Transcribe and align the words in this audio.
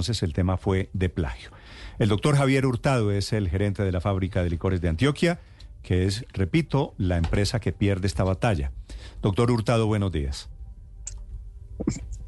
Entonces 0.00 0.22
el 0.22 0.32
tema 0.32 0.56
fue 0.56 0.88
de 0.94 1.10
plagio. 1.10 1.50
El 1.98 2.08
doctor 2.08 2.34
Javier 2.34 2.64
Hurtado 2.64 3.12
es 3.12 3.34
el 3.34 3.50
gerente 3.50 3.82
de 3.82 3.92
la 3.92 4.00
fábrica 4.00 4.42
de 4.42 4.48
licores 4.48 4.80
de 4.80 4.88
Antioquia, 4.88 5.40
que 5.82 6.06
es, 6.06 6.24
repito, 6.32 6.94
la 6.96 7.18
empresa 7.18 7.60
que 7.60 7.72
pierde 7.72 8.06
esta 8.06 8.24
batalla. 8.24 8.72
Doctor 9.20 9.50
Hurtado, 9.50 9.86
buenos 9.86 10.10
días. 10.10 10.48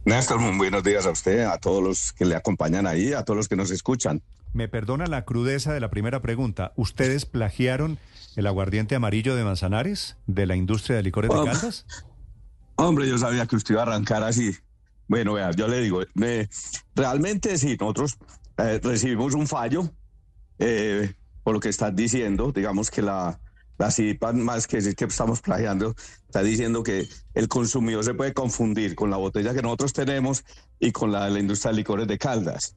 Néstor, 0.05 0.39
muy 0.39 0.55
buenos 0.59 0.85
días 0.85 1.07
a 1.07 1.13
usted, 1.13 1.45
a 1.45 1.57
todos 1.57 1.83
los 1.83 2.13
que 2.13 2.27
le 2.27 2.37
acompañan 2.37 2.87
ahí, 2.87 3.15
a 3.15 3.25
todos 3.25 3.39
los 3.39 3.49
que 3.49 3.57
nos 3.57 3.71
escuchan. 3.71 4.21
Me 4.53 4.69
perdona 4.69 5.07
la 5.07 5.25
crudeza 5.25 5.73
de 5.73 5.81
la 5.81 5.89
primera 5.89 6.21
pregunta. 6.21 6.75
¿Ustedes 6.77 7.25
plagiaron 7.25 7.99
el 8.37 8.47
aguardiente 8.49 8.97
amarillo 8.97 9.35
de 9.35 9.45
Manzanares 9.45 10.19
de 10.27 10.45
la 10.45 10.57
industria 10.57 10.99
de 10.99 11.05
licores 11.05 11.31
de. 11.31 11.37
Caldas? 11.37 11.87
Hombre, 12.77 13.09
yo 13.09 13.17
sabía 13.17 13.47
que 13.47 13.57
usted 13.57 13.77
iba 13.77 13.83
a 13.83 13.87
arrancar 13.87 14.23
así. 14.25 14.59
Bueno, 15.09 15.35
vea, 15.35 15.51
yo 15.53 15.69
le 15.69 15.81
digo, 15.81 16.01
me- 16.15 16.49
realmente 16.95 17.59
sí, 17.59 17.77
nosotros 17.79 18.17
eh, 18.59 18.81
recibimos 18.83 19.35
un 19.35 19.47
fallo 19.47 19.91
eh, 20.59 21.15
por 21.43 21.55
lo 21.55 21.61
que 21.61 21.69
estás 21.69 21.95
diciendo, 21.95 22.53
digamos 22.53 22.91
que 22.91 23.03
la, 23.03 23.39
la 23.79 23.91
CIPA, 23.91 24.33
más 24.33 24.67
que 24.67 24.77
decir 24.77 24.95
que 24.95 25.05
estamos 25.07 25.41
plagiando, 25.41 25.95
está 26.27 26.43
diciendo 26.43 26.83
que 26.83 27.09
el 27.35 27.49
consumidor 27.49 28.05
se 28.05 28.15
puede 28.15 28.33
confundir 28.33 28.95
con 28.95 29.11
la 29.11 29.17
botella 29.17 29.53
que 29.55 29.63
nosotros 29.63 29.93
tenemos 29.93 30.45
y 30.79 30.93
con 30.93 31.11
la 31.13 31.25
de 31.25 31.31
la 31.33 31.41
industria 31.41 31.73
de 31.73 31.79
licores 31.79 32.07
de 32.07 32.17
Caldas. 32.19 32.77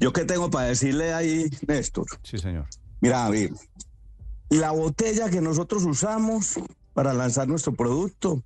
¿Yo 0.00 0.12
qué 0.12 0.24
tengo 0.24 0.50
para 0.50 0.68
decirle 0.68 1.12
ahí, 1.12 1.50
Néstor? 1.66 2.06
Sí, 2.22 2.38
señor. 2.38 2.66
Mira, 3.00 3.28
ver, 3.28 3.50
la 4.48 4.70
botella 4.70 5.28
que 5.28 5.40
nosotros 5.40 5.84
usamos 5.84 6.54
para 6.98 7.14
lanzar 7.14 7.46
nuestro 7.46 7.76
producto, 7.76 8.42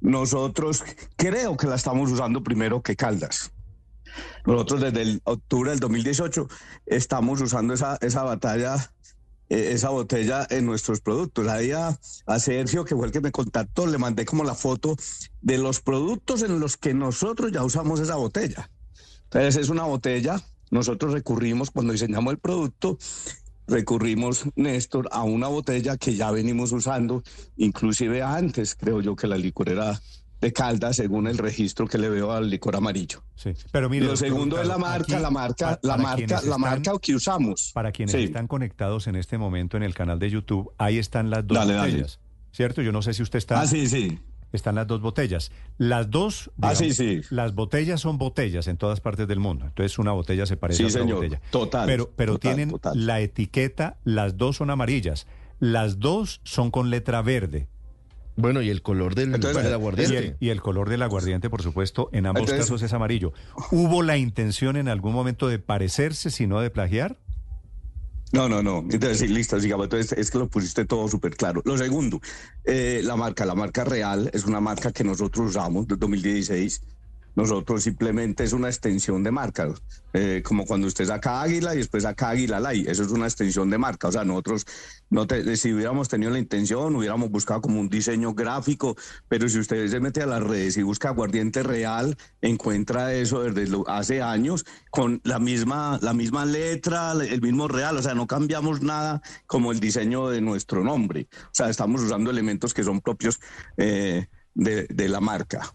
nosotros 0.00 0.82
creo 1.16 1.58
que 1.58 1.66
la 1.66 1.74
estamos 1.74 2.10
usando 2.10 2.42
primero 2.42 2.80
que 2.80 2.96
Caldas. 2.96 3.52
Nosotros 4.46 4.80
desde 4.80 5.02
el 5.02 5.20
octubre 5.24 5.72
del 5.72 5.80
2018 5.80 6.48
estamos 6.86 7.42
usando 7.42 7.74
esa, 7.74 7.98
esa 8.00 8.22
batalla, 8.22 8.94
eh, 9.50 9.72
esa 9.72 9.90
botella 9.90 10.46
en 10.48 10.64
nuestros 10.64 11.02
productos. 11.02 11.48
Ahí 11.48 11.72
a, 11.72 11.94
a 12.24 12.38
Sergio, 12.38 12.86
que 12.86 12.96
fue 12.96 13.08
el 13.08 13.12
que 13.12 13.20
me 13.20 13.30
contactó, 13.30 13.86
le 13.86 13.98
mandé 13.98 14.24
como 14.24 14.42
la 14.42 14.54
foto 14.54 14.96
de 15.42 15.58
los 15.58 15.82
productos 15.82 16.40
en 16.40 16.60
los 16.60 16.78
que 16.78 16.94
nosotros 16.94 17.52
ya 17.52 17.62
usamos 17.62 18.00
esa 18.00 18.16
botella. 18.16 18.70
Entonces 19.24 19.56
es 19.56 19.68
una 19.68 19.84
botella, 19.84 20.40
nosotros 20.70 21.12
recurrimos 21.12 21.70
cuando 21.70 21.92
diseñamos 21.92 22.32
el 22.32 22.38
producto, 22.38 22.96
recurrimos, 23.66 24.44
Néstor, 24.56 25.08
a 25.12 25.22
una 25.22 25.48
botella 25.48 25.96
que 25.96 26.14
ya 26.14 26.30
venimos 26.30 26.72
usando, 26.72 27.22
inclusive 27.56 28.22
antes, 28.22 28.74
creo 28.74 29.00
yo, 29.00 29.16
que 29.16 29.26
la 29.26 29.36
licorera 29.36 30.00
de 30.40 30.52
Caldas, 30.52 30.96
según 30.96 31.28
el 31.28 31.38
registro 31.38 31.86
que 31.86 31.98
le 31.98 32.08
veo 32.08 32.32
al 32.32 32.50
licor 32.50 32.74
amarillo. 32.74 33.22
Sí. 33.36 33.52
Pero 33.70 33.88
mire, 33.88 34.06
Lo 34.06 34.16
segundo 34.16 34.60
es 34.60 34.66
la 34.66 34.76
marca, 34.76 35.14
aquí, 35.14 35.22
la 35.22 35.30
marca, 35.30 35.78
la 35.82 35.96
marca, 35.96 36.42
la 36.42 36.58
marca 36.58 36.92
que 37.00 37.14
usamos. 37.14 37.70
Para 37.72 37.92
quienes 37.92 38.12
Sí. 38.12 38.24
están 38.24 38.48
conectados 38.48 39.06
en 39.06 39.14
este 39.14 39.38
momento 39.38 39.76
en 39.76 39.84
el 39.84 39.94
canal 39.94 40.18
de 40.18 40.30
YouTube, 40.30 40.72
ahí 40.78 40.98
están 40.98 41.30
las 41.30 41.46
dos 41.46 41.56
Dale, 41.58 41.74
dale. 41.74 41.90
botellas. 41.92 42.18
¿Cierto? 42.50 42.82
Yo 42.82 42.90
no 42.92 43.02
sé 43.02 43.14
si 43.14 43.22
usted 43.22 43.38
está. 43.38 43.60
Ah, 43.60 43.66
sí, 43.66 43.86
sí. 43.88 44.18
Están 44.52 44.74
las 44.74 44.86
dos 44.86 45.00
botellas. 45.00 45.50
Las 45.78 46.10
dos. 46.10 46.50
Ah, 46.60 46.74
sí, 46.74 46.92
sí. 46.92 47.22
Las 47.30 47.54
botellas 47.54 48.00
son 48.00 48.18
botellas 48.18 48.68
en 48.68 48.76
todas 48.76 49.00
partes 49.00 49.26
del 49.26 49.40
mundo. 49.40 49.64
Entonces 49.66 49.98
una 49.98 50.12
botella 50.12 50.46
se 50.46 50.56
parece 50.56 50.78
Sí, 50.78 50.84
a 50.84 50.86
otra 50.88 51.00
señor. 51.02 51.16
botella. 51.16 51.40
Total, 51.50 51.86
Pero, 51.86 52.10
pero 52.14 52.34
total, 52.34 52.54
tienen 52.56 52.70
total. 52.70 53.06
la 53.06 53.20
etiqueta, 53.20 53.96
las 54.04 54.36
dos 54.36 54.56
son 54.56 54.70
amarillas. 54.70 55.26
Las 55.58 55.98
dos 56.00 56.40
son 56.44 56.70
con 56.70 56.90
letra 56.90 57.22
verde. 57.22 57.68
Bueno, 58.34 58.62
y 58.62 58.70
el 58.70 58.80
color 58.80 59.14
del, 59.14 59.34
Entonces, 59.34 59.62
del 59.62 59.70
Y 59.72 59.74
aguardiente. 59.74 60.18
el, 60.18 60.36
y 60.40 60.48
el 60.48 60.62
color 60.62 60.88
del 60.88 61.02
aguardiente, 61.02 61.50
por 61.50 61.62
supuesto, 61.62 62.08
en 62.12 62.24
ambos 62.26 62.40
Entonces- 62.42 62.64
casos 62.64 62.82
es 62.82 62.92
amarillo. 62.94 63.32
¿Hubo 63.70 64.02
la 64.02 64.16
intención 64.16 64.76
en 64.78 64.88
algún 64.88 65.12
momento 65.12 65.48
de 65.48 65.58
parecerse, 65.58 66.30
sino 66.30 66.58
de 66.60 66.70
plagiar? 66.70 67.18
No, 68.32 68.48
no, 68.48 68.62
no. 68.62 68.78
Entonces, 68.90 69.18
sí, 69.18 69.28
listo, 69.28 69.60
sigamos. 69.60 69.84
Entonces, 69.84 70.12
es 70.18 70.30
que 70.30 70.38
lo 70.38 70.48
pusiste 70.48 70.86
todo 70.86 71.06
súper 71.06 71.36
claro. 71.36 71.60
Lo 71.66 71.76
segundo, 71.76 72.18
eh, 72.64 73.02
la 73.04 73.14
marca, 73.14 73.44
la 73.44 73.54
marca 73.54 73.84
real 73.84 74.30
es 74.32 74.44
una 74.46 74.58
marca 74.60 74.90
que 74.90 75.04
nosotros 75.04 75.50
usamos 75.50 75.86
desde 75.86 76.00
2016. 76.00 76.82
Nosotros 77.34 77.82
simplemente 77.82 78.44
es 78.44 78.52
una 78.52 78.68
extensión 78.68 79.22
de 79.22 79.30
marca, 79.30 79.68
eh, 80.12 80.42
como 80.44 80.66
cuando 80.66 80.86
usted 80.86 81.06
saca 81.06 81.40
Águila 81.40 81.74
y 81.74 81.78
después 81.78 82.02
saca 82.02 82.28
Águila 82.30 82.60
Light, 82.60 82.88
eso 82.88 83.02
es 83.02 83.10
una 83.10 83.24
extensión 83.26 83.70
de 83.70 83.78
marca. 83.78 84.08
O 84.08 84.12
sea, 84.12 84.24
nosotros, 84.24 84.66
no 85.08 85.26
te- 85.26 85.56
si 85.56 85.72
hubiéramos 85.72 86.08
tenido 86.08 86.30
la 86.30 86.38
intención, 86.38 86.94
hubiéramos 86.94 87.30
buscado 87.30 87.62
como 87.62 87.80
un 87.80 87.88
diseño 87.88 88.34
gráfico, 88.34 88.96
pero 89.28 89.48
si 89.48 89.58
usted 89.58 89.86
se 89.88 90.00
mete 90.00 90.22
a 90.22 90.26
las 90.26 90.42
redes 90.42 90.76
y 90.76 90.82
busca 90.82 91.08
aguardiente 91.08 91.62
real, 91.62 92.16
encuentra 92.42 93.14
eso 93.14 93.42
desde 93.42 93.76
hace 93.86 94.20
años 94.22 94.64
con 94.90 95.20
la 95.24 95.38
misma, 95.38 95.98
la 96.02 96.12
misma 96.12 96.44
letra, 96.44 97.12
el 97.12 97.40
mismo 97.40 97.66
real, 97.68 97.96
o 97.96 98.02
sea, 98.02 98.14
no 98.14 98.26
cambiamos 98.26 98.82
nada 98.82 99.22
como 99.46 99.72
el 99.72 99.80
diseño 99.80 100.28
de 100.28 100.40
nuestro 100.42 100.84
nombre. 100.84 101.28
O 101.32 101.50
sea, 101.52 101.70
estamos 101.70 102.02
usando 102.02 102.30
elementos 102.30 102.74
que 102.74 102.84
son 102.84 103.00
propios 103.00 103.40
eh, 103.76 104.26
de 104.54 105.08
la 105.08 105.20
marca. 105.20 105.74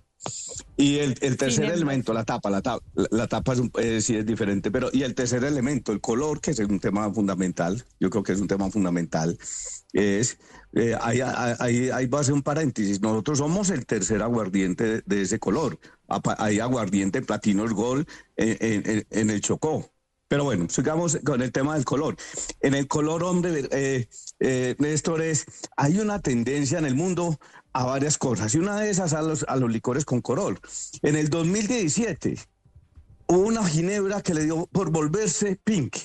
Y 0.76 1.00
el, 1.00 1.16
el 1.22 1.38
tercer 1.38 1.66
ejemplo. 1.66 1.74
elemento, 1.74 2.14
la 2.14 2.24
tapa, 2.24 2.50
la 2.50 2.62
tapa, 2.62 2.84
la, 3.12 3.28
tapa 3.28 3.54
es 3.54 3.60
un- 3.60 3.72
eh, 3.80 4.02
sí 4.02 4.16
es 4.16 4.26
diferente, 4.26 4.72
pero 4.72 4.90
y 4.92 5.04
el 5.04 5.16
tercer 5.16 5.44
elemento, 5.44 5.92
el 5.92 6.02
color, 6.02 6.40
que 6.42 6.52
es 6.52 6.60
un 6.60 6.80
tema 6.80 7.12
fundamental, 7.14 7.84
yo 8.00 8.10
creo 8.10 8.24
que 8.24 8.34
es 8.34 8.40
un 8.40 8.48
tema 8.48 8.70
fundamental, 8.70 9.38
es, 9.94 10.38
eh, 10.74 10.96
ahí, 11.02 11.22
ahí, 11.22 11.90
ahí 11.90 12.06
va 12.08 12.20
a 12.20 12.24
ser 12.24 12.34
un 12.34 12.44
paréntesis, 12.44 13.02
nosotros 13.02 13.40
somos 13.40 13.70
el 13.70 13.86
tercer 13.86 14.22
aguardiente 14.22 14.84
de, 14.84 15.04
de 15.06 15.22
ese 15.24 15.40
color, 15.40 15.80
hay 16.38 16.60
aguardiente 16.60 17.22
Platinos 17.22 17.74
Gold 17.74 18.08
en, 18.36 18.58
en- 18.60 18.90
en- 18.90 19.08
en 19.10 19.30
el 19.30 19.42
Chocó. 19.42 19.90
Pero 20.30 20.44
bueno, 20.44 20.68
sigamos 20.68 21.18
con 21.24 21.42
el 21.42 21.54
tema 21.54 21.76
del 21.76 21.86
color. 21.86 22.18
En 22.60 22.74
el 22.74 22.86
color, 22.90 23.24
hombre, 23.24 23.66
eh, 23.72 24.10
eh, 24.42 24.76
Néstor, 24.78 25.22
es, 25.22 25.46
hay 25.78 26.00
una 26.00 26.20
tendencia 26.20 26.80
en 26.80 26.86
el 26.86 26.96
mundo 26.96 27.40
a 27.80 27.86
varias 27.86 28.18
cosas, 28.18 28.54
y 28.56 28.58
una 28.60 28.80
de 28.80 28.90
esas 28.90 29.14
a 29.14 29.22
los, 29.22 29.46
a 29.48 29.56
los 29.56 29.72
licores 29.72 30.04
con 30.06 30.22
color. 30.22 30.60
En 31.02 31.16
el 31.16 31.30
2017 31.30 32.38
hubo 33.28 33.40
una 33.40 33.66
ginebra 33.68 34.22
que 34.22 34.34
le 34.34 34.44
dio 34.46 34.68
por 34.72 34.90
volverse 34.92 35.60
pink, 35.64 35.96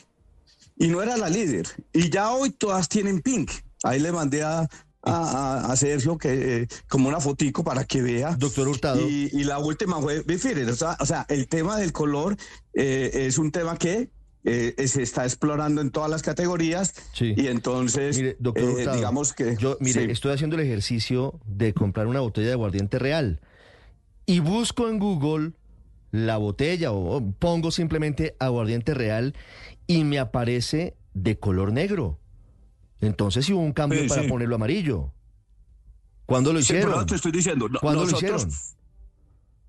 y 0.77 0.89
no 0.89 1.03
era 1.03 1.17
la 1.17 1.29
líder, 1.29 1.67
y 1.93 2.11
ya 2.11 2.33
hoy 2.33 2.51
todas 2.51 2.89
tienen 2.89 3.21
pink. 3.21 3.51
Ahí 3.85 4.01
le 4.01 4.13
mandé 4.13 4.43
a, 4.43 4.69
a, 5.03 5.67
a- 5.73 5.77
Sergio 5.77 6.17
que, 6.19 6.63
eh, 6.63 6.69
como 6.89 7.09
una 7.09 7.21
fotico 7.21 7.65
para 7.65 7.85
que 7.85 8.01
vea. 8.03 8.37
Doctor 8.37 8.69
Hurtado. 8.69 9.01
Y, 9.09 9.29
y 9.33 9.45
la 9.45 9.59
última 9.59 10.01
fue 10.01 10.23
Bifirer. 10.23 10.69
O 10.71 10.77
sea, 10.77 10.97
o 11.01 11.07
sea, 11.07 11.27
el 11.29 11.49
tema 11.49 11.77
del 11.79 11.93
color 11.93 12.37
eh, 12.75 13.11
es 13.13 13.39
un 13.39 13.51
tema 13.51 13.77
que 13.77 14.11
eh, 14.45 14.75
se 14.89 15.03
está 15.03 15.25
explorando 15.25 15.81
en 15.81 15.91
todas 15.91 16.11
las 16.11 16.23
categorías. 16.23 16.95
Sí. 17.13 17.35
Y 17.37 17.47
entonces, 17.49 18.17
Mire, 18.17 18.37
doctor 18.41 18.65
eh, 18.65 18.73
Hurtado, 18.75 18.97
digamos 18.97 19.33
que. 19.33 19.57
yo, 19.57 19.77
mire, 19.81 20.07
sí. 20.07 20.11
estoy 20.11 20.33
haciendo 20.33 20.57
el 20.57 20.63
ejercicio 20.63 21.39
de 21.47 21.73
comprar 21.75 22.07
una 22.07 22.21
botella 22.21 22.49
de 22.49 22.53
aguardiente 22.55 22.99
real 22.99 23.41
y 24.27 24.41
busco 24.41 24.89
en 24.89 24.99
Google 24.99 25.53
la 26.11 26.37
botella 26.37 26.93
o, 26.93 27.17
o 27.17 27.31
pongo 27.33 27.71
simplemente 27.71 28.37
aguardiente 28.39 28.95
real 28.95 29.35
y 29.87 30.05
me 30.05 30.19
aparece 30.19 30.97
de 31.15 31.39
color 31.39 31.73
negro. 31.73 32.19
Entonces 33.01 33.47
sí 33.47 33.53
hubo 33.53 33.63
un 33.63 33.73
cambio 33.73 34.01
Sí, 34.03 34.09
para 34.09 34.27
ponerlo 34.29 34.55
amarillo. 34.57 35.13
¿Cuándo 36.27 36.53
lo 36.53 36.61
Sí, 36.63 36.73
pero 36.73 36.87
hicieron? 36.89 37.07
te 37.07 37.15
estoy 37.17 37.33
diciendo. 37.33 37.69
no- 37.69 37.81
¿Cuándo 37.81 38.05
lo 38.05 38.11
hicieron? 38.11 38.49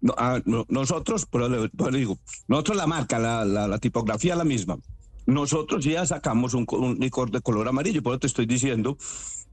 No, 0.04 0.14
ah, 0.18 0.42
no, 0.46 0.66
nosotros, 0.68 1.26
pero 1.32 1.48
digo, 1.92 2.20
nosotros 2.48 2.76
la 2.78 2.88
marca, 2.88 3.20
la, 3.20 3.46
la, 3.46 3.68
la 3.70 3.78
tipografía 3.80 4.36
la 4.36 4.44
misma. 4.44 4.78
Nosotros 5.26 5.86
ya 5.86 6.06
sacamos 6.06 6.54
un, 6.54 6.66
co- 6.66 6.78
un 6.78 6.98
licor 7.00 7.32
de 7.32 7.40
color 7.40 7.70
amarillo, 7.70 8.04
por 8.04 8.12
eso 8.14 8.20
te 8.20 8.28
estoy 8.28 8.46
diciendo 8.46 8.98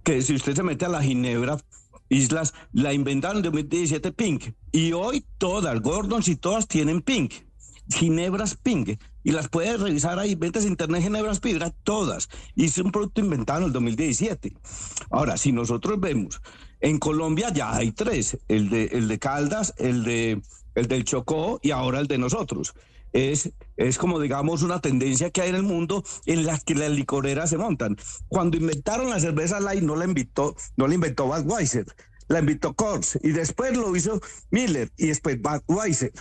que 0.03 0.23
si 0.23 0.35
usted 0.35 0.57
se 0.57 0.65
mete 0.65 0.87
a 0.87 0.89
la 0.89 1.03
Ginebra, 1.03 1.57
Islas, 2.09 2.53
la 2.73 2.93
inventaron 2.93 3.37
en 3.39 3.45
2017 3.45 4.11
pink. 4.11 4.53
Y 4.73 4.91
hoy 4.93 5.25
todas, 5.39 5.81
Gordons 5.81 6.27
y 6.27 6.35
todas 6.35 6.67
tienen 6.67 7.01
pink. 7.01 7.33
Ginebras 7.89 8.57
pink. 8.57 9.01
Y 9.23 9.31
las 9.31 9.49
puedes 9.49 9.79
revisar 9.79 10.19
ahí, 10.19 10.35
ventas 10.35 10.65
internet 10.65 11.03
Ginebras 11.05 11.39
pink, 11.39 11.63
todas. 11.85 12.29
Y 12.57 12.65
es 12.65 12.77
un 12.79 12.91
producto 12.91 13.21
inventado 13.21 13.61
en 13.61 13.67
el 13.67 13.73
2017. 13.73 14.53
Ahora, 15.11 15.37
si 15.37 15.53
nosotros 15.53 16.01
vemos, 16.01 16.41
en 16.81 16.99
Colombia 16.99 17.51
ya 17.53 17.75
hay 17.75 17.93
tres, 17.93 18.39
el 18.49 18.71
de, 18.71 18.85
el 18.87 19.09
de 19.09 19.19
Caldas, 19.19 19.75
el 19.79 20.05
de 20.05 20.43
el 20.75 20.89
del 20.89 21.05
Chocó 21.05 21.59
y 21.63 21.71
ahora 21.71 22.01
el 22.01 22.07
de 22.07 22.19
nosotros. 22.19 22.75
es, 23.13 23.51
es 23.77 23.99
como 23.99 24.21
digamos 24.21 24.63
una 24.63 24.81
tendencia 24.81 25.31
que 25.31 25.43
hay 25.43 25.51
en 25.51 25.57
el 25.57 25.63
mundo 25.63 26.05
en 26.27 26.47
la 26.47 26.59
que 26.59 26.75
las 26.75 26.91
licoreras 26.91 27.51
se 27.51 27.59
montan. 27.59 27.97
Cuando 28.29 28.57
inventaron 28.57 29.11
la 29.11 29.21
cerveza 29.21 29.61
light 29.61 29.83
no 29.83 29.97
la 29.97 30.05
inventó, 30.05 30.55
no 30.77 30.87
la 30.87 30.95
inventó 30.95 31.27
Budweiser, 31.27 31.87
la 32.29 32.39
inventó 32.39 32.75
Coors 32.75 33.19
y 33.23 33.31
después 33.31 33.77
lo 33.77 33.95
hizo 33.97 34.21
Miller 34.51 34.91
y 34.97 35.09
después 35.09 35.39
Budweiser. 35.41 36.13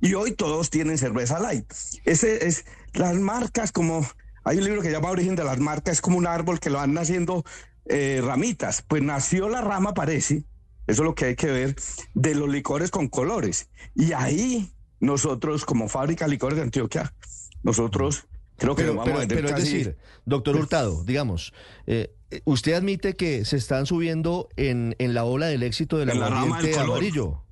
Y 0.00 0.14
hoy 0.14 0.32
todos 0.32 0.70
tienen 0.70 0.98
cerveza 0.98 1.40
light. 1.40 1.72
Ese 2.04 2.46
es 2.46 2.64
las 2.92 3.16
marcas 3.16 3.72
como 3.72 4.06
hay 4.44 4.58
un 4.58 4.64
libro 4.64 4.82
que 4.82 4.88
se 4.88 4.94
llama 4.94 5.10
Origen 5.10 5.36
de 5.36 5.44
las 5.44 5.60
marcas, 5.60 5.94
es 5.94 6.00
como 6.00 6.18
un 6.18 6.26
árbol 6.26 6.58
que 6.58 6.70
lo 6.70 6.78
van 6.78 6.94
naciendo 6.94 7.44
eh, 7.86 8.20
ramitas. 8.22 8.82
Pues 8.82 9.02
nació 9.02 9.48
la 9.48 9.60
rama, 9.60 9.94
parece, 9.94 10.44
eso 10.86 11.02
es 11.02 11.06
lo 11.06 11.14
que 11.14 11.26
hay 11.26 11.36
que 11.36 11.50
ver, 11.50 11.76
de 12.14 12.34
los 12.34 12.48
licores 12.48 12.90
con 12.90 13.08
colores. 13.08 13.68
Y 13.94 14.12
ahí 14.12 14.72
nosotros, 15.00 15.64
como 15.64 15.88
fábrica 15.88 16.24
de 16.26 16.32
licores 16.32 16.56
de 16.56 16.62
Antioquia, 16.62 17.12
nosotros 17.62 18.26
creo 18.56 18.74
que 18.74 18.82
pero, 18.82 18.94
vamos 18.94 19.04
pero, 19.06 19.16
a 19.16 19.20
vender 19.20 19.38
pero 19.38 19.56
es 19.56 19.64
decir, 19.64 19.96
doctor 20.24 20.56
Hurtado, 20.56 21.04
digamos, 21.04 21.52
eh, 21.86 22.14
usted 22.44 22.74
admite 22.74 23.16
que 23.16 23.44
se 23.44 23.56
están 23.56 23.86
subiendo 23.86 24.48
en, 24.56 24.94
en 24.98 25.14
la 25.14 25.24
ola 25.24 25.46
del 25.46 25.62
éxito 25.62 25.98
del 25.98 26.10
En 26.10 26.20
la 26.20 26.26
aguardiente 26.26 26.78
amarillo. 26.78 27.42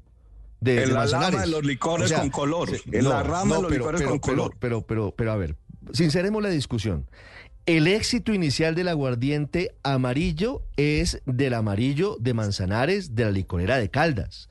De, 0.60 0.74
de 0.74 0.82
En 0.82 0.94
la 0.94 1.06
rama 1.06 1.40
de 1.40 1.46
los 1.46 1.64
licores 1.64 2.12
con 2.12 2.30
color. 2.30 2.68
En 2.92 3.08
la 3.08 3.22
rama 3.22 3.56
de 3.56 3.62
los 3.62 3.70
licores 3.72 4.00
pero, 4.00 4.10
con 4.10 4.20
pero, 4.20 4.36
color. 4.36 4.56
Pero, 4.60 4.82
pero, 4.82 5.14
pero, 5.16 5.32
a 5.32 5.36
ver, 5.36 5.56
sinceremos 5.92 6.42
la 6.42 6.50
discusión. 6.50 7.08
El 7.66 7.86
éxito 7.86 8.32
inicial 8.32 8.74
del 8.74 8.88
aguardiente 8.88 9.72
amarillo 9.82 10.62
es 10.76 11.20
del 11.26 11.54
amarillo 11.54 12.16
de 12.18 12.34
Manzanares, 12.34 13.14
de 13.14 13.24
la 13.24 13.30
licorera 13.30 13.76
de 13.78 13.90
Caldas. 13.90 14.48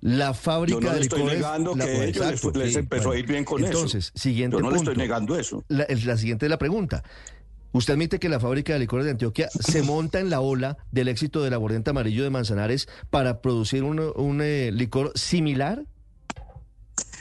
La 0.00 0.34
fábrica 0.34 0.78
Yo 0.78 0.86
no 0.86 0.92
de 0.92 0.96
le 0.96 1.02
estoy 1.02 1.18
licores. 1.20 1.38
negando 1.40 1.74
la- 1.74 1.84
que 1.86 1.92
ellos 1.92 2.04
les- 2.04 2.16
exacto, 2.34 2.58
les 2.58 2.72
sí, 2.72 2.78
empezó 2.78 3.10
a 3.12 3.18
ir 3.18 3.26
bien 3.26 3.44
con 3.44 3.64
eso. 3.64 3.88
Siguiente 4.14 4.56
Yo 4.56 4.60
no 4.62 4.70
le 4.70 4.76
estoy 4.76 4.96
negando 4.96 5.38
eso. 5.38 5.64
La, 5.68 5.86
siguiente 6.16 6.46
es 6.46 6.50
la 6.50 6.58
pregunta. 6.58 7.02
¿Usted 7.72 7.94
admite 7.94 8.18
que 8.18 8.28
la 8.28 8.40
fábrica 8.40 8.72
de 8.72 8.78
licores 8.78 9.04
de 9.06 9.10
Antioquia 9.12 9.48
se 9.50 9.82
monta 9.82 10.20
en 10.20 10.30
la 10.30 10.40
ola 10.40 10.78
del 10.92 11.08
éxito 11.08 11.42
del 11.42 11.52
aguardiente 11.54 11.90
amarillo 11.90 12.22
de 12.24 12.30
Manzanares 12.30 12.88
para 13.10 13.40
producir 13.40 13.82
un, 13.82 13.98
un, 14.14 14.40
eh, 14.42 14.70
licor 14.72 15.12
similar? 15.14 15.84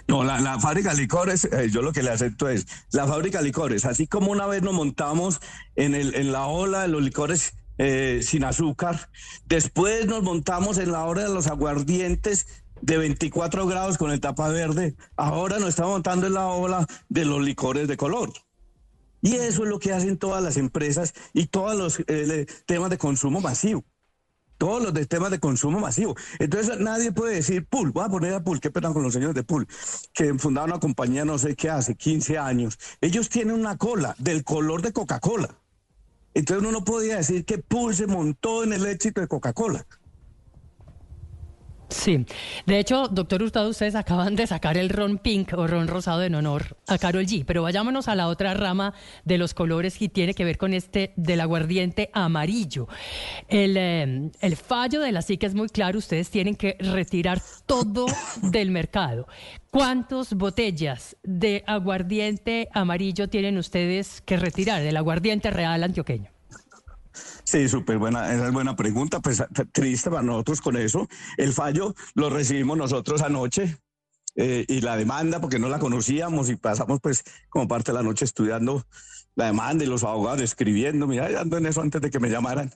No, 0.08 0.24
la, 0.24 0.58
fábrica 0.60 0.94
de 0.94 1.02
licores, 1.02 1.44
eh, 1.46 1.70
yo 1.70 1.82
lo 1.82 1.92
que 1.92 2.02
le 2.02 2.12
acepto 2.12 2.48
es, 2.48 2.66
la 2.92 3.06
fábrica 3.06 3.40
de 3.40 3.46
licores, 3.46 3.84
así 3.84 4.08
como 4.08 4.32
una 4.32 4.48
vez 4.48 4.64
nos 4.64 4.74
montamos 4.74 5.42
en, 5.76 5.96
el, 5.96 6.16
en 6.16 6.32
la 6.32 6.46
ola 6.46 6.84
de 6.84 6.88
los 6.88 7.02
licores 7.02 7.56
eh, 7.78 8.22
sin 8.24 8.46
azúcar, 8.46 9.10
después 9.46 10.08
nos 10.08 10.24
montamos 10.24 10.78
en 10.78 10.94
la 10.94 11.04
ola 11.04 11.24
de 11.24 11.34
los 11.34 11.48
aguardientes 11.48 12.48
de 12.82 12.98
24 12.98 13.68
grados 13.68 13.98
con 13.98 14.12
el 14.12 14.22
tapa 14.22 14.48
verde, 14.48 14.96
ahora 15.18 15.60
nos 15.60 15.70
estamos 15.70 15.92
montando 15.92 16.28
en 16.28 16.36
la 16.36 16.48
ola 16.48 16.86
de 17.10 17.26
los 17.26 17.42
licores 17.42 17.90
de 17.90 17.98
color. 17.98 18.32
Y 19.22 19.36
eso 19.36 19.64
es 19.64 19.70
lo 19.70 19.80
que 19.80 19.92
hacen 19.92 20.18
todas 20.18 20.42
las 20.42 20.56
empresas 20.56 21.14
y 21.34 21.48
todos 21.48 21.76
los 21.76 22.00
eh, 22.08 22.46
temas 22.66 22.90
de 22.90 22.98
consumo 22.98 23.42
masivo 23.42 23.84
todos 24.58 24.82
los 24.82 24.94
de 24.94 25.06
temas 25.06 25.32
de 25.32 25.40
consumo 25.40 25.80
masivo. 25.80 26.16
Entonces 26.40 26.80
nadie 26.80 27.12
puede 27.12 27.36
decir 27.36 27.66
Pool, 27.66 27.92
voy 27.92 28.06
a 28.06 28.10
poner 28.10 28.34
a 28.34 28.44
Pool, 28.44 28.60
qué 28.60 28.72
pena 28.72 28.92
con 28.94 29.04
los 29.04 29.14
señores 29.14 29.36
de 29.36 29.44
Pool, 29.44 29.68
que 30.14 30.34
fundaron 30.36 30.72
una 30.72 30.80
compañía 30.80 31.26
no 31.26 31.38
sé 31.38 31.56
qué 31.56 31.70
hace, 31.70 31.96
15 31.96 32.38
años. 32.38 32.78
Ellos 33.02 33.30
tienen 33.30 33.56
una 33.56 33.78
cola 33.78 34.16
del 34.18 34.44
color 34.44 34.82
de 34.82 34.94
Coca-Cola. 34.94 35.50
Entonces 36.34 36.62
uno 36.62 36.72
no 36.72 36.86
podía 36.86 37.18
decir 37.18 37.46
que 37.46 37.58
Pool 37.58 37.96
se 37.96 38.08
montó 38.08 38.64
en 38.64 38.74
el 38.74 38.86
éxito 38.86 39.22
de 39.22 39.28
Coca-Cola. 39.28 39.86
Sí, 41.90 42.26
de 42.66 42.80
hecho, 42.80 43.08
doctor 43.08 43.42
Hurtado, 43.42 43.70
ustedes 43.70 43.96
acaban 43.96 44.36
de 44.36 44.46
sacar 44.46 44.78
el 44.78 44.90
ron 44.90 45.18
pink 45.18 45.54
o 45.54 45.68
ron 45.68 45.88
rosado 45.88 46.24
en 46.24 46.36
honor 46.36 46.78
a 46.86 46.98
Carol 46.98 47.26
G, 47.26 47.46
pero 47.46 47.64
vayámonos 47.64 48.10
a 48.10 48.16
la 48.16 48.28
otra 48.28 48.54
rama 48.54 48.94
de 49.24 49.38
los 49.38 49.54
colores 49.54 50.02
y 50.02 50.10
tiene 50.10 50.34
que 50.34 50.44
ver 50.44 50.58
con 50.58 50.74
este 50.74 51.14
del 51.16 51.40
aguardiente 51.40 52.10
amarillo. 52.12 52.90
El, 53.48 53.78
eh, 53.78 54.32
el 54.42 54.58
fallo 54.58 55.00
de 55.00 55.14
la 55.14 55.22
SIC 55.22 55.44
es 55.44 55.56
muy 55.56 55.70
claro, 55.70 56.00
ustedes 56.00 56.30
tienen 56.30 56.56
que 56.56 56.76
retirar 56.80 57.42
todo 57.66 58.06
del 58.42 58.70
mercado. 58.70 59.28
¿Cuántas 59.72 60.34
botellas 60.34 61.16
de 61.24 61.64
aguardiente 61.68 62.68
amarillo 62.74 63.30
tienen 63.30 63.58
ustedes 63.58 64.22
que 64.22 64.36
retirar 64.36 64.82
del 64.82 64.98
aguardiente 64.98 65.52
real 65.52 65.84
antioqueño? 65.84 66.37
Sí, 67.44 67.70
súper 67.70 67.98
buena, 67.98 68.34
esa 68.34 68.48
es 68.48 68.54
buena 68.54 68.76
pregunta, 68.76 69.20
pues 69.20 69.44
triste 69.72 70.10
para 70.10 70.24
nosotros 70.24 70.62
con 70.62 70.78
eso. 70.78 71.08
El 71.38 71.54
fallo 71.54 71.96
lo 72.14 72.30
recibimos 72.30 72.78
nosotros 72.78 73.22
anoche 73.22 73.78
eh, 74.36 74.66
y 74.68 74.82
la 74.82 74.98
demanda, 74.98 75.40
porque 75.40 75.60
no 75.60 75.70
la 75.70 75.80
conocíamos 75.80 76.50
y 76.50 76.56
pasamos 76.56 77.00
pues 77.02 77.24
como 77.50 77.68
parte 77.68 77.92
de 77.92 77.98
la 77.98 78.04
noche 78.04 78.26
estudiando 78.26 78.86
la 79.36 79.46
demanda 79.46 79.84
y 79.84 79.88
los 79.88 80.04
abogados 80.04 80.42
escribiendo, 80.42 81.08
mira, 81.08 81.28
ando 81.40 81.58
en 81.58 81.68
eso 81.68 81.82
antes 81.82 82.02
de 82.02 82.10
que 82.10 82.20
me 82.20 82.30
llamaran. 82.30 82.72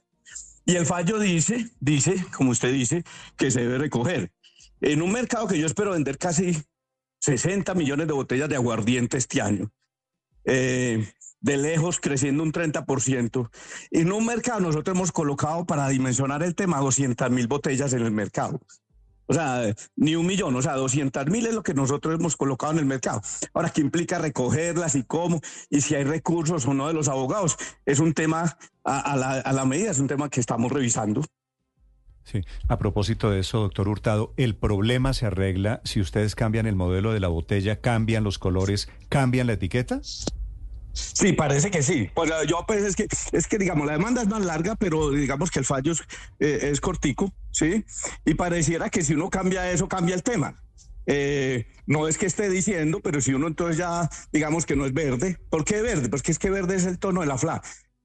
Y 0.65 0.75
el 0.75 0.85
fallo 0.85 1.19
dice, 1.19 1.69
dice, 1.79 2.23
como 2.35 2.51
usted 2.51 2.71
dice, 2.71 3.03
que 3.35 3.51
se 3.51 3.61
debe 3.61 3.77
recoger. 3.77 4.31
En 4.79 5.01
un 5.01 5.11
mercado 5.11 5.47
que 5.47 5.59
yo 5.59 5.65
espero 5.65 5.91
vender 5.91 6.17
casi 6.17 6.55
60 7.19 7.73
millones 7.73 8.07
de 8.07 8.13
botellas 8.13 8.49
de 8.49 8.55
aguardiente 8.55 9.17
este 9.17 9.41
año. 9.41 9.71
Eh, 10.45 11.07
de 11.41 11.57
lejos 11.57 11.99
creciendo 11.99 12.43
un 12.43 12.53
30%. 12.53 13.49
En 13.91 14.11
un 14.11 14.25
mercado 14.25 14.61
nosotros 14.61 14.95
hemos 14.95 15.11
colocado 15.11 15.65
para 15.65 15.89
dimensionar 15.89 16.43
el 16.43 16.55
tema 16.55 16.79
200 16.79 17.29
mil 17.31 17.47
botellas 17.47 17.93
en 17.93 18.03
el 18.03 18.11
mercado. 18.11 18.61
O 19.27 19.33
sea, 19.33 19.73
ni 19.95 20.15
un 20.15 20.25
millón, 20.25 20.55
o 20.57 20.61
sea, 20.61 20.73
200 20.73 21.27
mil 21.27 21.45
es 21.47 21.53
lo 21.53 21.63
que 21.63 21.73
nosotros 21.73 22.19
hemos 22.19 22.35
colocado 22.35 22.73
en 22.73 22.79
el 22.79 22.85
mercado. 22.85 23.21
Ahora, 23.53 23.69
¿qué 23.69 23.79
implica 23.79 24.19
recogerlas 24.19 24.95
y 24.95 25.03
cómo? 25.03 25.39
Y 25.69 25.81
si 25.81 25.95
hay 25.95 26.03
recursos 26.03 26.65
o 26.65 26.73
no 26.73 26.87
de 26.87 26.93
los 26.93 27.07
abogados. 27.07 27.55
Es 27.85 27.99
un 27.99 28.13
tema 28.13 28.57
a, 28.83 29.15
la, 29.15 29.39
a 29.39 29.53
la 29.53 29.65
medida, 29.65 29.91
es 29.91 29.99
un 29.99 30.07
tema 30.07 30.29
que 30.29 30.41
estamos 30.41 30.69
revisando. 30.71 31.23
Sí, 32.23 32.41
a 32.67 32.77
propósito 32.77 33.31
de 33.31 33.39
eso, 33.39 33.61
doctor 33.61 33.87
Hurtado, 33.87 34.33
el 34.37 34.55
problema 34.55 35.13
se 35.13 35.25
arregla 35.25 35.81
si 35.85 36.01
ustedes 36.01 36.35
cambian 36.35 36.67
el 36.67 36.75
modelo 36.75 37.13
de 37.13 37.19
la 37.19 37.29
botella, 37.29 37.79
cambian 37.79 38.23
los 38.23 38.37
colores, 38.37 38.89
cambian 39.09 39.47
la 39.47 39.53
etiqueta. 39.53 40.01
Sí, 40.93 41.33
parece 41.33 41.71
que 41.71 41.83
sí. 41.83 42.09
Pues 42.13 42.31
yo 42.47 42.65
pues 42.67 42.83
es 42.83 42.95
que 42.95 43.07
es 43.31 43.47
que 43.47 43.57
digamos 43.57 43.85
la 43.85 43.93
demanda 43.93 44.21
es 44.21 44.27
más 44.27 44.43
larga, 44.43 44.75
pero 44.75 45.11
digamos 45.11 45.49
que 45.51 45.59
el 45.59 45.65
fallo 45.65 45.93
es, 45.93 46.01
eh, 46.39 46.73
cortico, 46.81 47.33
¿sí? 47.51 47.85
Y 48.25 48.33
pareciera 48.33 48.89
que 48.89 49.03
si 49.03 49.13
uno 49.13 49.29
cambia 49.29 49.71
eso, 49.71 49.87
cambia 49.87 50.15
el 50.15 50.23
tema. 50.23 50.61
Eh, 51.05 51.67
no 51.87 52.07
es 52.07 52.17
que 52.17 52.25
esté 52.25 52.49
diciendo, 52.49 52.99
pero 53.01 53.21
si 53.21 53.33
uno 53.33 53.47
entonces 53.47 53.77
ya 53.77 54.09
digamos 54.31 54.65
que 54.65 54.75
no 54.75 54.85
es 54.85 54.93
verde. 54.93 55.37
¿Por 55.49 55.65
qué 55.65 55.81
verde? 55.81 56.09
Pues 56.09 56.21
que 56.21 56.31
es 56.31 56.39
que 56.39 56.49
verde 56.49 56.75
es 56.75 56.85
el 56.85 56.99
tono 56.99 57.21
de 57.21 57.27
la 57.27 57.37
FLA. 57.37 57.61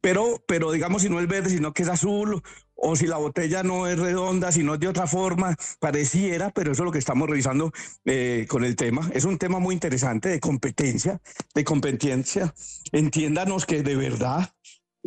Pero, 0.06 0.40
pero 0.46 0.70
digamos 0.70 1.02
si 1.02 1.08
no 1.08 1.18
es 1.18 1.26
verde, 1.26 1.50
sino 1.50 1.72
que 1.72 1.82
es 1.82 1.88
azul, 1.88 2.40
o 2.76 2.94
si 2.94 3.08
la 3.08 3.16
botella 3.16 3.64
no 3.64 3.88
es 3.88 3.98
redonda, 3.98 4.52
sino 4.52 4.74
es 4.74 4.78
de 4.78 4.86
otra 4.86 5.08
forma, 5.08 5.56
pareciera, 5.80 6.50
pero 6.50 6.70
eso 6.70 6.82
es 6.82 6.84
lo 6.84 6.92
que 6.92 7.00
estamos 7.00 7.28
revisando 7.28 7.72
eh, 8.04 8.46
con 8.48 8.62
el 8.62 8.76
tema. 8.76 9.10
Es 9.12 9.24
un 9.24 9.36
tema 9.36 9.58
muy 9.58 9.74
interesante 9.74 10.28
de 10.28 10.38
competencia, 10.38 11.20
de 11.56 11.64
competencia. 11.64 12.54
Entiéndanos 12.92 13.66
que 13.66 13.82
de 13.82 13.96
verdad, 13.96 14.48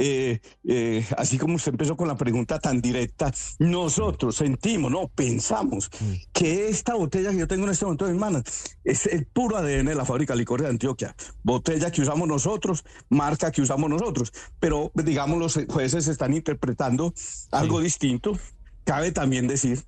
eh, 0.02 0.40
eh, 0.64 1.06
así 1.18 1.38
como 1.38 1.56
usted 1.56 1.74
empezó 1.74 1.98
con 1.98 2.08
la 2.08 2.16
pregunta 2.16 2.58
tan 2.58 2.80
directa, 2.80 3.34
nosotros 3.60 4.38
sentimos, 4.38 4.90
no, 4.90 5.10
pensamos 5.10 5.92
que 6.32 6.70
esta 6.70 6.96
botella 6.96 7.32
que 7.32 7.40
yo 7.40 7.48
tengo 7.50 7.66
en 7.66 7.72
este 7.72 7.84
momento 7.84 8.06
en 8.06 8.14
mis 8.14 8.22
manos 8.22 8.44
es 8.86 9.08
el 9.08 9.26
puro 9.26 9.58
ADN 9.58 9.88
de 9.88 9.96
la 9.96 10.06
fábrica 10.06 10.34
de 10.34 10.40
licores 10.40 10.64
de 10.64 10.70
Antioquia. 10.70 11.14
Botella 11.44 11.92
que 11.92 12.02
usamos 12.02 12.30
nosotros, 12.30 12.86
marca 13.10 13.52
que 13.52 13.62
usamos 13.62 13.90
nosotros. 13.90 14.32
Pero, 14.62 14.90
digamos, 14.96 15.38
los 15.38 15.60
jueces 15.68 16.08
están 16.08 16.34
interpretando 16.34 17.14
algo 17.52 17.82
distinto. 17.82 18.40
Cabe 18.86 19.12
también 19.12 19.48
decir 19.48 19.84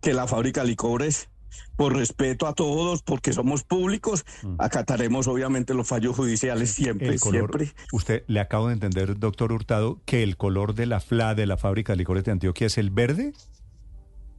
que 0.00 0.14
la 0.14 0.26
fábrica 0.26 0.62
de 0.62 0.68
licores, 0.68 1.28
por 1.76 1.94
respeto 1.96 2.46
a 2.46 2.54
todos, 2.54 3.02
porque 3.02 3.32
somos 3.32 3.62
públicos, 3.64 4.24
acataremos 4.58 5.26
obviamente 5.28 5.74
los 5.74 5.86
fallos 5.88 6.16
judiciales 6.16 6.70
siempre, 6.70 7.08
El 7.08 7.20
color, 7.20 7.56
siempre. 7.58 7.74
usted 7.92 8.24
le 8.26 8.40
acabo 8.40 8.68
de 8.68 8.74
entender, 8.74 9.18
doctor 9.18 9.52
Hurtado, 9.52 10.00
que 10.04 10.22
el 10.22 10.36
color 10.36 10.74
de 10.74 10.86
la 10.86 11.00
FLA 11.00 11.34
de 11.34 11.46
la 11.46 11.56
fábrica 11.56 11.92
de 11.92 11.98
licores 11.98 12.24
de 12.24 12.32
Antioquia 12.32 12.66
es 12.66 12.78
el 12.78 12.90
verde. 12.90 13.32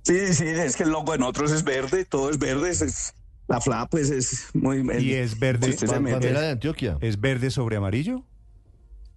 Sí, 0.03 0.33
sí, 0.33 0.45
es 0.47 0.75
que 0.75 0.83
el 0.83 0.89
logo 0.91 1.11
de 1.11 1.19
nosotros 1.19 1.51
es 1.51 1.63
verde, 1.63 2.05
todo 2.05 2.29
es 2.29 2.39
verde, 2.39 2.69
es- 2.71 3.13
la 3.47 3.59
FLA 3.59 3.87
pues 3.87 4.09
es 4.11 4.49
muy... 4.53 4.85
Y 5.01 5.13
es 5.13 5.39
verde. 5.39 5.69
mete- 5.69 5.87
Bandera 5.87 6.41
de 6.41 6.49
Antioquia. 6.51 6.97
¿Es 7.01 7.19
verde 7.19 7.49
sobre 7.49 7.77
amarillo? 7.77 8.23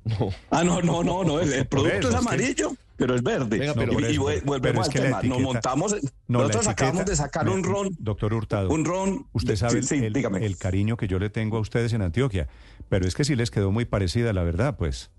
No. 0.04 0.30
Ah, 0.50 0.64
no, 0.64 0.80
no, 0.82 1.04
no, 1.04 1.22
no, 1.22 1.38
el, 1.40 1.66
producto 1.66 2.08
es 2.08 2.14
que- 2.14 2.16
amarillo, 2.16 2.72
pero 3.02 3.16
es 3.16 3.22
verde. 3.24 3.58
Venga, 3.58 3.74
pero 3.74 3.98
y, 3.98 4.12
eso, 4.12 4.44
volvemos 4.44 4.86
al 4.86 4.92
tema, 4.92 5.22
nos 5.22 5.40
montamos, 5.40 5.96
No, 6.28 6.38
nosotros 6.38 6.68
acabamos 6.68 7.04
de 7.04 7.16
sacar 7.16 7.48
un 7.48 7.64
ron, 7.64 7.96
Doctor 7.98 8.32
Hurtado. 8.32 8.68
un 8.70 8.84
ron. 8.84 9.26
Usted 9.32 9.56
sabe 9.56 9.82
sí, 9.82 9.96
el, 9.96 10.56
cariño 10.56 10.96
que 10.96 11.08
yo 11.08 11.18
le 11.18 11.28
tengo 11.28 11.56
a 11.56 11.60
ustedes 11.60 11.92
en 11.94 12.02
Antioquia, 12.02 12.46
pero 12.88 13.08
es 13.08 13.16
que 13.16 13.24
sí 13.24 13.34
les 13.34 13.50
quedó 13.50 13.72
muy 13.72 13.86
parecida, 13.86 14.32
la 14.32 14.44
verdad, 14.44 14.76
pues. 14.76 15.10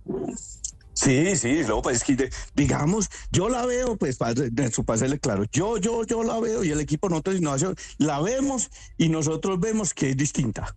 Sí, 0.93 1.35
sí, 1.35 1.61
no, 1.67 1.81
pues 1.81 2.05
digamos, 2.55 3.09
yo 3.31 3.49
la 3.49 3.65
veo, 3.65 3.97
pues 3.97 4.15
para 4.15 4.33
su 4.71 4.85
pasarle 4.85 5.19
claro, 5.19 5.43
yo, 5.51 5.77
yo, 5.77 6.05
yo 6.05 6.23
la 6.23 6.39
veo 6.39 6.63
y 6.63 6.69
el 6.69 6.79
equipo 6.79 7.09
nosotros 7.09 7.41
la 7.97 8.21
vemos 8.21 8.69
y 8.97 9.09
nosotros 9.09 9.59
vemos 9.59 9.93
que 9.93 10.11
es 10.11 10.17
distinta. 10.17 10.73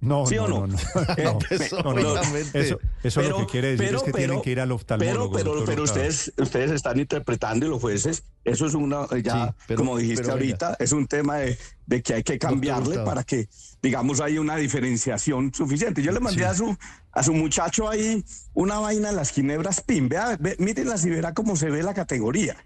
No, 0.00 0.26
¿Sí 0.26 0.34
no, 0.36 0.44
o 0.44 0.48
no? 0.48 0.66
no, 0.66 0.66
no, 0.66 0.76
no, 1.82 1.82
no, 1.82 1.94
no, 1.94 2.02
no. 2.02 2.12
obviamente. 2.20 2.60
Eso, 2.60 2.78
eso 3.02 3.22
lo 3.22 3.38
que 3.38 3.46
quiere 3.46 3.76
decir 3.76 3.94
es 3.94 4.02
que 4.02 4.12
tienen 4.12 4.42
que 4.42 4.50
ir 4.50 4.60
al 4.60 4.70
oftalmólogo. 4.72 5.32
Pero, 5.36 5.52
pero, 5.54 5.64
pero 5.64 5.82
ustedes, 5.84 6.32
ustedes 6.36 6.70
están 6.70 7.00
interpretando 7.00 7.66
y 7.66 7.68
los 7.70 7.80
jueces, 7.80 8.22
eso 8.44 8.66
es 8.66 8.74
una, 8.74 9.06
ya, 9.22 9.48
Sí, 9.48 9.54
pero- 9.66 9.78
como 9.78 9.96
dijiste 9.96 10.22
pero 10.22 10.34
ahorita, 10.34 10.76
es 10.78 10.92
un 10.92 11.06
tema 11.06 11.36
de, 11.38 11.58
de 11.86 12.02
que 12.02 12.14
hay 12.14 12.22
que 12.22 12.38
cambiarle 12.38 12.98
para 13.00 13.24
que, 13.24 13.48
digamos, 13.82 14.20
haya 14.20 14.40
una 14.40 14.56
diferenciación 14.56 15.52
suficiente. 15.54 16.02
Yo 16.02 16.12
le 16.12 16.20
mandé 16.20 16.44
a 16.44 16.54
su 16.54 16.76
a 17.12 17.22
su 17.22 17.32
muchacho 17.32 17.88
ahí 17.88 18.22
una 18.52 18.78
vaina 18.78 19.08
en 19.08 19.16
las 19.16 19.30
ginebras 19.30 19.80
PIN. 19.80 20.10
Vea, 20.10 20.36
ve, 20.38 20.54
mírenlas 20.58 21.02
y 21.06 21.10
verá 21.10 21.32
cómo 21.32 21.56
se 21.56 21.70
ve 21.70 21.82
la 21.82 21.94
categoría. 21.94 22.56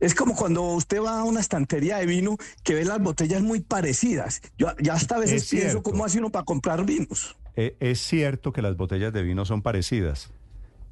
Es 0.00 0.14
como 0.14 0.36
cuando 0.36 0.62
usted 0.62 1.02
va 1.02 1.20
a 1.20 1.24
una 1.24 1.40
estantería 1.40 1.96
de 1.98 2.06
vino 2.06 2.36
que 2.62 2.74
ve 2.74 2.84
las 2.84 3.00
botellas 3.00 3.42
muy 3.42 3.60
parecidas. 3.60 4.40
Yo 4.56 4.68
ya 4.80 4.94
hasta 4.94 5.16
a 5.16 5.18
veces 5.18 5.42
Es 5.42 5.48
pienso 5.50 5.68
cierto. 5.70 5.82
cómo 5.90 6.04
hace 6.04 6.18
uno 6.18 6.30
para 6.30 6.44
comprar 6.44 6.84
vinos. 6.84 7.36
Eh, 7.56 7.76
es 7.80 8.00
cierto 8.00 8.52
que 8.52 8.62
las 8.62 8.76
botellas 8.76 9.12
de 9.12 9.22
vino 9.22 9.44
son 9.44 9.62
parecidas, 9.62 10.30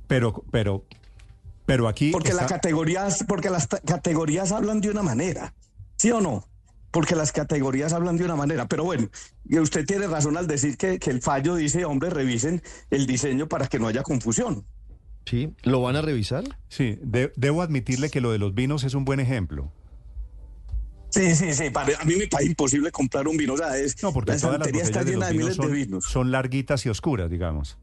pero, 0.08 0.42
pero, 0.50 0.84
pero 1.64 1.86
aquí 1.86 2.10
Porque, 2.10 2.30
está- 2.30 2.42
las 2.42 2.50
categorías, 2.50 3.24
porque 3.28 3.50
las 3.50 3.68
categorías 3.68 4.50
hablan 4.50 4.80
de 4.80 4.90
una 4.90 5.02
manera, 5.02 5.54
¿sí 5.96 6.10
o 6.10 6.20
no? 6.20 6.44
Porque 6.90 7.14
las 7.14 7.30
categorías 7.30 7.92
hablan 7.92 8.16
de 8.16 8.24
una 8.24 8.34
manera. 8.36 8.66
Pero 8.66 8.82
bueno, 8.84 9.08
usted 9.60 9.84
tiene 9.86 10.06
razón 10.08 10.36
al 10.36 10.46
decir 10.48 10.76
que, 10.76 10.98
que 10.98 11.10
el 11.10 11.20
fallo 11.22 11.54
dice, 11.54 11.84
hombre, 11.84 12.10
revisen 12.10 12.62
el 12.90 13.06
diseño 13.06 13.48
para 13.48 13.68
que 13.68 13.78
no 13.78 13.86
haya 13.86 14.02
confusión. 14.02 14.64
Sí, 15.26 15.52
¿lo 15.64 15.80
van 15.82 15.96
a 15.96 16.02
revisar? 16.02 16.44
sí, 16.68 16.98
de- 17.02 17.32
debo 17.36 17.60
admitirle 17.62 18.08
que 18.10 18.20
lo 18.20 18.30
de 18.32 18.38
los 18.38 18.54
vinos 18.54 18.84
es 18.84 18.94
un 18.94 19.04
buen 19.04 19.20
ejemplo. 19.20 19.70
Sí, 21.10 21.34
sí, 21.34 21.52
sí. 21.54 21.70
para- 21.70 21.98
a 22.00 22.04
mí 22.04 22.14
me 22.16 22.26
parece 22.26 22.50
imposible 22.50 22.90
comprar 22.90 23.26
un 23.26 23.36
vino. 23.36 23.54
O 23.54 23.56
sea, 23.56 23.76
es, 23.78 24.02
No, 24.02 24.12
porque 24.12 24.32
la 24.32 24.38
todas 24.38 24.58
las 24.58 24.68
está 24.68 24.78
botellas 25.00 25.04
de 25.06 25.10
llena 25.12 25.18
los 25.18 25.28
de 25.28 25.32
vinos 25.32 25.44
miles 25.44 25.56
son, 25.56 25.66
de 25.68 25.72
vinos. 25.72 26.04
son 26.04 26.30
larguitas 26.30 26.86
y 26.86 26.88
oscuras, 26.90 27.30
digamos. 27.30 27.78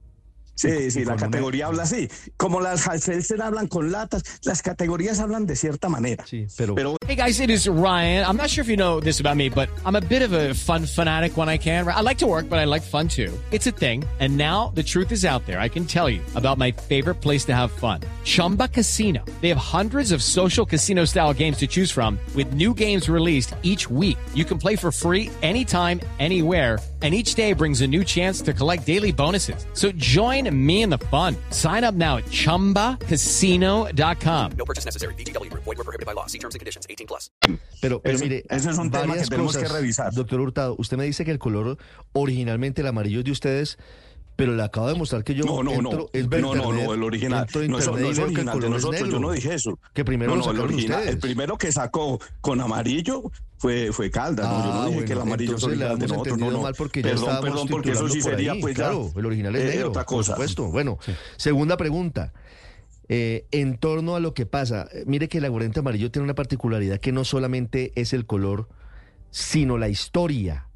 Sí, 0.55 0.69
y 0.69 0.91
sí, 0.91 1.05
la 1.05 1.15
categoría 1.15 1.67
habla 1.67 1.83
así. 1.83 2.07
Como 2.37 2.59
las 2.59 2.87
Halselser 2.87 3.41
hablan 3.41 3.67
con 3.67 3.91
latas, 3.91 4.23
las 4.43 4.61
categorías 4.61 5.19
hablan 5.19 5.45
de 5.45 5.55
cierta 5.55 5.89
manera. 5.89 6.25
Sí, 6.27 6.47
pero, 6.57 6.75
Pero 6.75 6.97
Hey 7.05 7.15
guys, 7.15 7.39
it 7.39 7.49
is 7.49 7.67
Ryan. 7.67 8.25
I'm 8.25 8.37
not 8.37 8.49
sure 8.49 8.63
if 8.63 8.69
you 8.69 8.77
know 8.77 8.99
this 8.99 9.19
about 9.19 9.35
me, 9.35 9.49
but 9.49 9.69
I'm 9.85 9.95
a 9.95 10.01
bit 10.01 10.21
of 10.23 10.31
a 10.33 10.53
fun 10.53 10.85
fanatic 10.85 11.37
when 11.37 11.49
I 11.49 11.57
can. 11.57 11.87
I 11.87 12.01
like 12.01 12.17
to 12.19 12.27
work, 12.27 12.49
but 12.49 12.59
I 12.59 12.65
like 12.65 12.81
fun 12.81 13.07
too. 13.07 13.31
It's 13.51 13.67
a 13.67 13.71
thing. 13.71 14.03
And 14.19 14.37
now 14.37 14.71
the 14.73 14.83
truth 14.83 15.11
is 15.11 15.25
out 15.25 15.45
there. 15.45 15.59
I 15.59 15.69
can 15.69 15.85
tell 15.85 16.09
you 16.09 16.21
about 16.35 16.57
my 16.57 16.71
favorite 16.71 17.15
place 17.15 17.45
to 17.45 17.53
have 17.53 17.71
fun. 17.71 18.01
Chumba 18.23 18.67
Casino. 18.67 19.23
They 19.41 19.49
have 19.49 19.57
hundreds 19.57 20.11
of 20.11 20.23
social 20.23 20.65
casino 20.65 21.05
style 21.05 21.33
games 21.33 21.57
to 21.57 21.67
choose 21.67 21.91
from 21.91 22.17
with 22.35 22.53
new 22.53 22.73
games 22.73 23.09
released 23.09 23.53
each 23.63 23.89
week. 23.89 24.17
You 24.33 24.45
can 24.45 24.57
play 24.57 24.75
for 24.75 24.91
free 24.91 25.29
anytime, 25.41 25.99
anywhere. 26.19 26.79
And 27.01 27.13
each 27.13 27.35
day 27.35 27.51
brings 27.51 27.81
a 27.81 27.87
new 27.87 28.05
chance 28.05 28.41
to 28.43 28.53
collect 28.53 28.85
daily 28.85 29.11
bonuses. 29.11 29.67
So 29.73 29.91
join 29.91 30.42
me 30.51 30.83
in 30.83 30.89
the 30.89 30.97
fun. 31.09 31.35
Sign 31.49 31.83
up 31.83 31.95
now 31.95 32.17
at 32.17 32.25
chumbacasino.com. 32.25 34.51
No 34.57 34.65
purchase 34.65 34.85
necessary. 34.85 35.15
Group. 35.15 35.63
Void 35.63 35.77
were 35.77 35.83
prohibited 35.83 36.05
by 36.05 36.13
law. 36.13 36.27
See 36.27 36.39
terms 36.39 36.55
and 36.55 36.59
conditions. 36.61 36.85
18 36.89 37.07
plus. 37.07 37.31
pero, 37.81 38.01
pero 38.01 38.17
mire, 38.19 38.43
ese 38.49 38.69
es 38.69 38.77
un 38.77 38.91
tema 38.91 39.15
que 39.15 39.23
tenemos 39.23 39.55
que 39.55 39.63
cosas. 39.63 39.75
revisar. 39.75 40.13
Doctor 40.13 40.39
Hurtado, 40.39 40.75
usted 40.77 40.97
me 40.97 41.05
dice 41.05 41.25
que 41.25 41.31
el 41.31 41.39
color 41.39 41.77
originalmente 42.13 42.81
el 42.81 42.87
amarillo 42.87 43.23
de 43.23 43.31
ustedes, 43.31 43.77
pero 44.35 44.55
le 44.55 44.63
acabo 44.63 44.87
de 44.87 44.95
mostrar 44.95 45.23
que 45.23 45.35
yo 45.35 45.45
No, 45.45 45.61
no, 45.63 45.71
entro, 45.73 45.91
no. 45.91 46.09
es 46.11 46.27
No, 46.27 46.55
no, 46.55 46.73
no, 46.73 46.93
el 46.93 47.03
original. 47.03 47.47
No, 47.67 47.77
eso 47.77 47.91
no 47.97 48.09
es 48.09 48.19
original 48.19 48.59
de 48.59 48.69
nosotros. 48.69 49.09
Yo 49.09 49.19
no 49.19 49.31
dije 49.31 49.53
eso. 49.53 49.77
Que 49.93 50.03
primero 50.03 50.35
no, 50.35 50.43
no, 50.45 50.51
el 50.51 50.59
original. 50.59 51.07
El 51.07 51.19
primero 51.19 51.57
que 51.57 51.71
sacó 51.71 52.19
con 52.41 52.59
amarillo 52.61 53.23
fue, 53.57 53.91
fue 53.91 54.09
Caldas. 54.11 54.45
no, 54.47 54.63
yo 54.65 54.73
no 54.73 54.81
Ah, 54.81 54.87
dije 54.87 55.05
que 55.05 55.13
el 55.13 55.21
amarillo 55.21 55.55
es 55.55 55.63
original 55.63 55.99
de 55.99 56.07
nosotros. 56.07 56.37
No, 56.37 56.61
mal 56.61 56.73
porque 56.75 57.01
ya 57.01 57.09
perdón, 57.09 57.37
perdón, 57.41 57.67
porque 57.69 57.91
eso 57.91 58.09
sí 58.09 58.21
por 58.21 58.31
sería 58.31 58.53
ahí. 58.53 58.61
pues 58.61 58.75
ya, 58.75 58.85
claro, 58.85 59.11
el 59.15 59.25
original 59.25 59.55
es 59.55 59.61
eh, 59.63 59.67
negro, 59.75 59.89
otra 59.89 60.03
por 60.05 60.17
cosa. 60.17 60.31
supuesto. 60.33 60.65
Bueno, 60.71 60.97
segunda 61.37 61.77
pregunta. 61.77 62.33
Eh, 63.09 63.45
en 63.51 63.77
torno 63.77 64.15
a 64.15 64.19
lo 64.19 64.33
que 64.33 64.45
pasa, 64.45 64.87
eh, 64.93 65.03
mire 65.05 65.27
que 65.27 65.37
el 65.39 65.45
aguardiente 65.45 65.79
amarillo 65.79 66.09
tiene 66.09 66.23
una 66.23 66.35
particularidad 66.35 66.99
que 66.99 67.11
no 67.11 67.23
solamente 67.25 67.91
es 67.95 68.13
el 68.13 68.25
color, 68.25 68.67
sino 69.29 69.77
la 69.77 69.89
historia. 69.89 70.67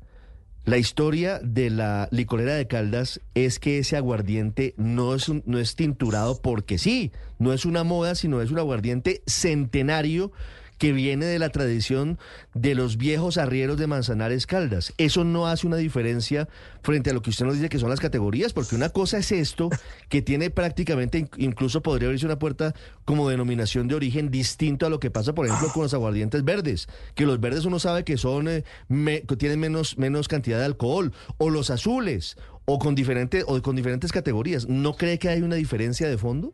La 0.67 0.77
historia 0.77 1.39
de 1.41 1.69
la 1.69 2.09
licorera 2.11 2.53
de 2.55 2.67
Caldas 2.67 3.21
es 3.35 3.57
que 3.57 3.77
ese 3.79 3.95
aguardiente 3.95 4.73
no 4.75 5.15
es, 5.15 5.29
un- 5.29 5.41
no 5.45 5.59
es 5.59 5.77
tinturado 5.77 6.41
porque 6.41 6.77
sí, 6.77 7.13
no 7.39 7.53
es 7.53 7.63
una 7.63 7.85
moda, 7.85 8.15
sino 8.15 8.41
es 8.41 8.51
un 8.51 8.59
aguardiente 8.59 9.21
centenario 9.27 10.33
que 10.77 10.93
viene 10.93 11.25
de 11.25 11.39
la 11.39 11.49
tradición 11.49 12.19
de 12.53 12.75
los 12.75 12.97
viejos 12.97 13.37
arrieros 13.37 13.77
de 13.77 13.87
Manzanares 13.87 14.45
Caldas. 14.45 14.93
Eso 14.97 15.23
no 15.23 15.47
hace 15.47 15.67
una 15.67 15.77
diferencia 15.77 16.47
frente 16.83 17.09
a 17.09 17.13
lo 17.13 17.21
que 17.21 17.29
usted 17.31 17.45
nos 17.45 17.55
dice 17.55 17.69
que 17.69 17.79
son 17.79 17.89
las 17.89 17.99
categorías, 17.99 18.53
porque 18.53 18.75
una 18.75 18.89
cosa 18.89 19.17
es 19.17 19.31
esto, 19.31 19.69
que 20.09 20.21
tiene 20.21 20.49
prácticamente, 20.49 21.17
in- 21.19 21.29
incluso 21.37 21.81
podría 21.81 22.07
abrirse 22.07 22.25
una 22.25 22.39
puerta 22.39 22.73
como 23.05 23.29
denominación 23.29 23.87
de 23.87 23.95
origen 23.95 24.29
distinto 24.31 24.85
a 24.85 24.89
lo 24.89 24.99
que 24.99 25.11
pasa, 25.11 25.33
por 25.33 25.45
ejemplo, 25.47 25.69
con 25.73 25.83
los 25.83 25.93
aguardientes 25.93 26.43
verdes, 26.43 26.87
que 27.15 27.25
los 27.25 27.39
verdes 27.39 27.65
uno 27.65 27.79
sabe 27.79 28.03
que 28.03 28.17
son, 28.17 28.47
eh, 28.47 28.63
me- 28.87 29.21
que 29.23 29.35
tienen 29.35 29.59
menos, 29.59 29.97
menos 29.97 30.27
cantidad 30.27 30.59
de 30.59 30.65
alcohol, 30.65 31.11
o 31.37 31.49
los 31.49 31.69
azules, 31.69 32.37
o 32.65 32.79
con, 32.79 32.95
diferente, 32.95 33.43
o 33.47 33.61
con 33.61 33.75
diferentes 33.75 34.11
categorías. 34.11 34.67
¿No 34.67 34.93
cree 34.95 35.17
que 35.19 35.29
hay 35.29 35.41
una 35.41 35.55
diferencia 35.55 36.07
de 36.09 36.17
fondo? 36.17 36.53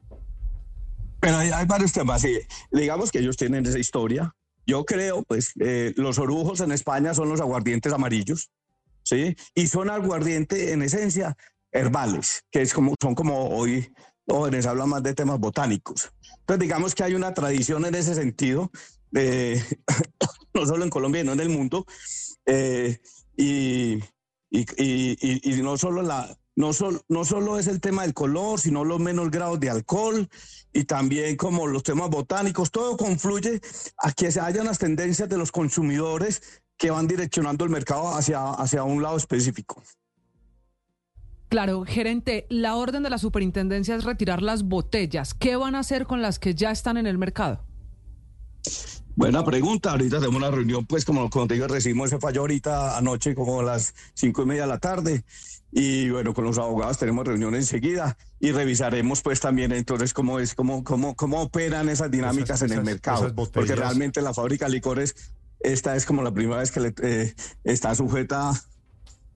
Pero 1.24 1.38
hay, 1.38 1.50
hay 1.52 1.66
varios 1.66 1.94
temas. 1.94 2.22
sí. 2.22 2.38
Digamos 2.72 3.12
que 3.12 3.20
ellos 3.20 3.38
tienen 3.38 3.66
esa 3.66 3.80
historia. 3.80 4.36
Yo 4.68 4.84
creo, 4.86 5.24
pues, 5.24 5.54
eh, 5.60 5.94
los 5.96 6.20
orujos 6.20 6.60
en 6.60 6.72
España 6.74 7.14
son 7.14 7.30
los 7.30 7.40
aguardientes 7.42 7.92
amarillos, 7.94 8.50
¿sí? 9.04 9.36
Y 9.56 9.68
son 9.68 9.90
aguardientes, 9.90 10.70
en 10.72 10.82
esencia, 10.82 11.36
herbales, 11.72 12.44
que 12.52 12.62
es 12.62 12.74
como, 12.74 12.94
son 13.02 13.16
como 13.16 13.50
hoy 13.50 13.90
jóvenes 14.28 14.66
hablan 14.66 14.90
más 14.90 15.04
de 15.04 15.14
temas 15.14 15.40
botánicos. 15.40 16.12
Entonces, 16.42 16.60
digamos 16.62 16.94
que 16.96 17.04
hay 17.04 17.14
una 17.16 17.34
tradición 17.34 17.86
en 17.86 17.96
ese 17.96 18.16
sentido, 18.16 18.70
eh, 19.16 19.62
no 20.54 20.66
solo 20.66 20.84
en 20.84 20.90
Colombia, 20.90 21.22
sino 21.22 21.34
en 21.34 21.40
el 21.40 21.50
mundo. 21.50 21.86
eh, 22.46 23.00
y, 23.36 23.94
y- 24.52 24.66
y- 24.78 25.40
y 25.54 25.62
no 25.64 25.78
solo 25.78 26.02
la... 26.04 26.38
No, 26.56 26.72
sol- 26.72 27.02
no 27.10 27.26
solo 27.26 27.58
es 27.58 27.68
el 27.68 27.82
tema 27.82 28.04
del 28.04 28.14
color, 28.14 28.60
sino 28.60 28.84
los 28.84 29.00
menos 29.00 29.32
grados 29.32 29.60
de 29.60 29.70
alcohol 29.72 30.30
y 30.72 30.84
también 30.84 31.36
como 31.36 31.66
los 31.68 31.82
temas 31.84 32.10
botánicos, 32.10 32.70
todo 32.70 32.96
confluye 32.96 33.60
a 33.98 34.12
que 34.12 34.32
se 34.32 34.40
haya 34.40 34.62
unas 34.62 34.78
tendencias 34.78 35.28
de 35.30 35.38
los 35.38 35.52
consumidores 35.52 36.62
que 36.78 36.92
van 36.92 37.08
direccionando 37.08 37.64
el 37.64 37.72
mercado 37.72 38.10
hacia, 38.16 38.52
hacia 38.52 38.84
un 38.84 39.02
lado 39.02 39.18
específico. 39.18 39.82
Claro, 41.50 41.86
gerente, 41.86 42.48
la 42.50 42.76
orden 42.76 43.04
de 43.04 43.12
la 43.12 43.20
superintendencia 43.20 43.96
es 43.96 44.04
retirar 44.04 44.42
las 44.42 44.64
botellas. 44.64 45.34
¿Qué 45.36 45.56
van 45.56 45.76
a 45.76 45.80
hacer 45.80 46.08
con 46.08 46.22
las 46.22 46.40
que 46.40 46.56
ya 46.56 46.72
están 46.72 46.98
en 46.98 47.06
el 47.08 47.18
mercado? 47.20 47.64
Buena 49.16 49.44
pregunta. 49.46 49.92
Ahorita 49.92 50.18
tenemos 50.18 50.38
una 50.38 50.50
reunión, 50.52 50.86
pues 50.86 51.06
como, 51.06 51.30
como 51.30 51.48
te 51.48 51.54
digo, 51.56 51.68
recibimos 51.68 52.08
ese 52.08 52.20
fallo 52.20 52.42
ahorita 52.42 52.98
anoche 52.98 53.36
como 53.36 53.60
a 53.60 53.64
las 53.64 53.94
cinco 54.14 54.42
y 54.44 54.46
media 54.46 54.64
de 54.64 54.68
la 54.70 54.80
tarde. 54.80 55.24
Y 55.72 56.10
bueno, 56.10 56.34
con 56.34 56.44
los 56.46 56.58
abogados 56.58 56.98
tenemos 56.98 57.26
reunión 57.26 57.56
enseguida 57.56 58.18
y 58.40 58.52
revisaremos 58.52 59.22
pues 59.22 59.40
también 59.40 59.72
entonces 59.72 60.14
cómo 60.14 60.40
es, 60.40 60.54
cómo, 60.56 60.84
cómo, 60.84 61.16
cómo 61.16 61.42
operan 61.42 61.90
esas 61.90 62.12
dinámicas 62.12 62.62
Esas- 62.62 62.72
en 62.72 62.78
el 62.80 62.84
mercado. 62.84 63.22
Porque 63.36 63.76
realmente 63.76 64.22
la 64.22 64.34
fábrica 64.34 64.66
de 64.66 64.72
licores, 64.72 65.16
esta 65.60 65.96
es 65.96 66.06
como 66.06 66.22
la 66.24 66.32
primera 66.32 66.58
vez 66.60 66.72
que 66.72 66.80
le, 66.80 66.94
eh, 67.02 67.34
está 67.64 67.96
sujeta 67.96 68.52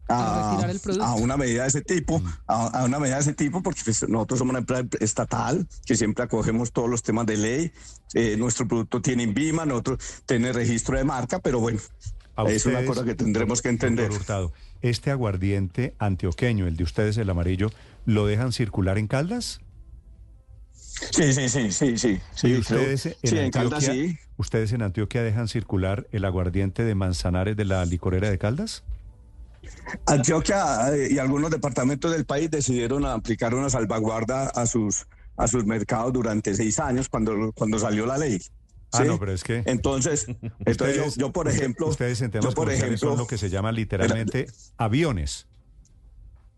A 0.09 0.49
a, 0.49 0.51
retirar 0.51 0.69
el 0.69 0.79
producto. 0.79 1.05
a 1.05 1.15
una 1.15 1.35
medida 1.37 1.63
de 1.63 1.67
ese 1.69 1.81
tipo, 1.81 2.21
a, 2.47 2.67
a 2.67 2.85
una 2.85 2.99
medida 2.99 3.15
de 3.15 3.21
ese 3.21 3.33
tipo, 3.33 3.61
porque 3.61 3.81
pues, 3.83 4.07
nosotros 4.07 4.39
somos 4.39 4.51
una 4.51 4.59
empresa 4.59 4.87
estatal 4.99 5.67
que 5.85 5.95
siempre 5.95 6.23
acogemos 6.23 6.71
todos 6.71 6.89
los 6.89 7.03
temas 7.03 7.25
de 7.25 7.37
ley. 7.37 7.71
Eh, 8.13 8.37
nuestro 8.37 8.67
producto 8.67 9.01
tiene 9.01 9.23
INVIMA, 9.23 9.65
nosotros 9.65 9.99
tiene 10.25 10.53
registro 10.53 10.97
de 10.97 11.03
marca, 11.03 11.39
pero 11.39 11.59
bueno, 11.59 11.79
es 12.47 12.65
una 12.65 12.85
cosa 12.85 13.03
que 13.03 13.15
tendremos 13.15 13.61
que 13.61 13.69
entender. 13.69 14.11
Hurtado, 14.11 14.53
este 14.81 15.11
aguardiente 15.11 15.93
antioqueño, 15.99 16.67
el 16.67 16.77
de 16.77 16.83
ustedes, 16.83 17.17
el 17.17 17.29
amarillo, 17.29 17.69
¿lo 18.05 18.25
dejan 18.25 18.53
circular 18.53 18.97
en 18.97 19.07
Caldas? 19.07 19.59
Sí, 21.11 21.31
sí, 21.33 21.49
sí, 21.49 21.71
sí, 21.71 21.97
sí. 21.97 22.19
sí, 22.33 22.47
¿Y 22.47 22.57
ustedes 22.57 23.01
creo- 23.03 23.13
en 23.21 23.29
sí, 23.29 23.37
en 23.37 23.45
Antioquia, 23.45 23.51
Caldas 23.51 23.83
sí. 23.85 24.17
ustedes 24.37 24.71
en 24.71 24.81
Antioquia 24.81 25.21
dejan 25.21 25.47
circular 25.47 26.07
el 26.11 26.25
aguardiente 26.25 26.83
de 26.83 26.95
Manzanares 26.95 27.55
de 27.55 27.65
la 27.65 27.85
licorera 27.85 28.29
de 28.29 28.37
Caldas? 28.37 28.83
Antioquia 30.05 30.93
eh, 30.95 31.09
y 31.11 31.19
algunos 31.19 31.51
departamentos 31.51 32.11
del 32.11 32.25
país 32.25 32.49
decidieron 32.51 33.05
aplicar 33.05 33.53
una 33.55 33.69
salvaguarda 33.69 34.47
a 34.49 34.65
sus, 34.65 35.07
a 35.35 35.47
sus 35.47 35.65
mercados 35.65 36.13
durante 36.13 36.53
seis 36.55 36.79
años 36.79 37.09
cuando, 37.09 37.51
cuando 37.53 37.79
salió 37.79 38.05
la 38.05 38.17
ley. 38.17 38.41
Ah, 38.93 39.03
no, 39.03 39.19
pero 39.19 39.33
es 39.33 39.43
que 39.43 39.63
Entonces, 39.65 40.27
entonces 40.65 40.95
yo, 40.95 41.03
ustedes- 41.03 41.15
yo, 41.17 41.31
por 41.33 41.47
ejemplo, 41.49 41.87
ustedes 41.87 42.21
en 42.21 42.31
temas 42.31 42.45
yo 42.45 42.55
por 42.55 42.71
ejemplo, 42.71 42.97
son 42.97 43.17
lo 43.17 43.27
que 43.27 43.37
se 43.37 43.49
llama 43.49 43.71
literalmente 43.71 44.47
aviones. 44.77 45.45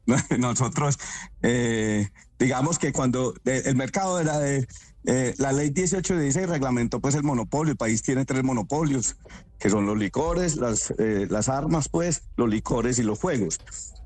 nosotros, 0.38 0.98
eh, 1.42 2.10
digamos 2.38 2.80
que 2.80 2.92
cuando 2.92 3.34
eh, 3.46 3.64
el 3.66 3.76
mercado 3.76 4.18
de 4.18 4.24
la, 4.26 4.40
de, 4.40 4.68
eh, 5.06 5.34
la 5.38 5.52
ley 5.52 5.72
1816 5.72 6.48
reglamentó 6.50 7.00
pues 7.00 7.16
el 7.16 7.24
monopolio, 7.24 7.72
el 7.72 7.78
país 7.78 8.02
tiene 8.02 8.26
tres 8.26 8.44
monopolios, 8.44 9.16
que 9.60 9.70
son 9.70 9.86
los 9.86 9.98
licores, 9.98 10.58
las, 10.58 10.94
eh, 10.98 11.28
las 11.30 11.50
armas, 11.50 11.90
pues, 11.90 12.24
los 12.38 12.50
licores 12.50 13.00
y 13.00 13.04
los 13.04 13.20
juegos. 13.20 13.60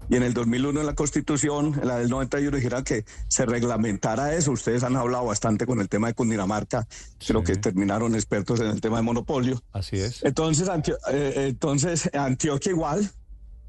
y 0.09 0.17
en 0.17 0.23
el 0.23 0.33
2001 0.33 0.81
en 0.81 0.85
la 0.85 0.95
Constitución, 0.95 1.79
en 1.81 1.87
la 1.87 1.97
del 1.97 2.09
91, 2.09 2.57
dijeron 2.57 2.83
que 2.83 3.05
se 3.29 3.45
reglamentara 3.45 4.35
eso. 4.35 4.51
Ustedes 4.51 4.83
han 4.83 4.97
hablado 4.97 5.25
bastante 5.25 5.65
con 5.65 5.79
el 5.79 5.87
tema 5.87 6.07
de 6.07 6.13
Cundinamarca, 6.13 6.85
creo 7.25 7.41
que 7.43 7.55
terminaron 7.55 8.13
expertos 8.13 8.59
en 8.59 8.67
el 8.67 8.81
tema 8.81 8.97
de 8.97 9.03
monopolio. 9.03 9.63
Así 9.71 9.97
es. 9.99 10.21
Entonces, 10.23 10.67
Antio- 10.67 10.97
eh, 11.09 11.45
entonces 11.47 12.09
Antioquia 12.13 12.71
igual, 12.73 13.09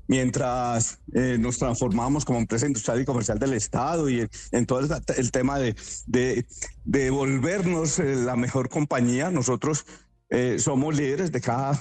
mientras 0.07 1.01
eh, 1.15 1.37
nos 1.39 1.59
transformamos 1.59 2.25
como 2.25 2.39
empresa 2.39 2.67
industrial 2.67 3.01
y 3.01 3.05
comercial 3.05 3.39
del 3.39 3.55
Estado 3.55 4.09
y 4.09 4.27
en, 4.53 4.67
todo 4.67 4.81
el, 4.81 4.91
el 5.17 5.31
tema 5.31 5.59
de, 5.59 5.75
de, 6.07 6.47
de 6.85 7.11
volvernos 7.11 7.99
eh, 7.99 8.17
la 8.17 8.37
mejor 8.37 8.69
compañía, 8.69 9.31
nosotros 9.31 9.87
eh, 10.31 10.59
somos 10.59 10.97
líderes 10.97 11.33
de 11.33 11.41
cada 11.41 11.79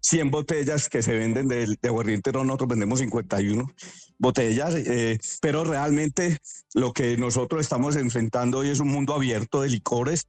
100 0.00 0.30
botellas 0.30 0.88
que 0.88 1.02
se 1.02 1.12
venden 1.12 1.48
de, 1.48 1.66
de 1.80 1.88
aguardiente 1.88 2.32
ron, 2.32 2.46
nosotros 2.46 2.70
vendemos 2.70 3.00
51 3.00 3.70
botellas, 4.18 4.74
eh, 4.74 5.18
pero 5.40 5.64
realmente 5.64 6.38
lo 6.74 6.92
que 6.92 7.16
nosotros 7.16 7.60
estamos 7.60 7.96
enfrentando 7.96 8.58
hoy 8.58 8.68
es 8.68 8.80
un 8.80 8.88
mundo 8.88 9.14
abierto 9.14 9.62
de 9.62 9.68
licores 9.68 10.26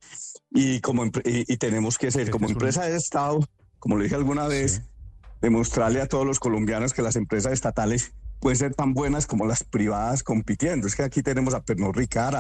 y, 0.49 0.79
como, 0.79 1.05
y, 1.05 1.11
y 1.53 1.57
tenemos 1.57 1.97
que 1.97 2.11
ser, 2.11 2.29
como 2.29 2.47
empresa 2.47 2.85
de 2.85 2.95
Estado, 2.95 3.39
como 3.79 3.97
lo 3.97 4.03
dije 4.03 4.15
alguna 4.15 4.47
vez, 4.47 4.81
demostrarle 5.41 6.01
a 6.01 6.07
todos 6.07 6.25
los 6.25 6.39
colombianos 6.39 6.93
que 6.93 7.01
las 7.01 7.15
empresas 7.15 7.51
estatales 7.53 8.13
pueden 8.39 8.57
ser 8.57 8.73
tan 8.73 8.93
buenas 8.93 9.27
como 9.27 9.45
las 9.45 9.63
privadas 9.63 10.23
compitiendo. 10.23 10.87
Es 10.87 10.95
que 10.95 11.03
aquí 11.03 11.21
tenemos 11.23 11.53
a 11.53 11.63
Pernod 11.63 11.95
Ricard, 11.95 12.35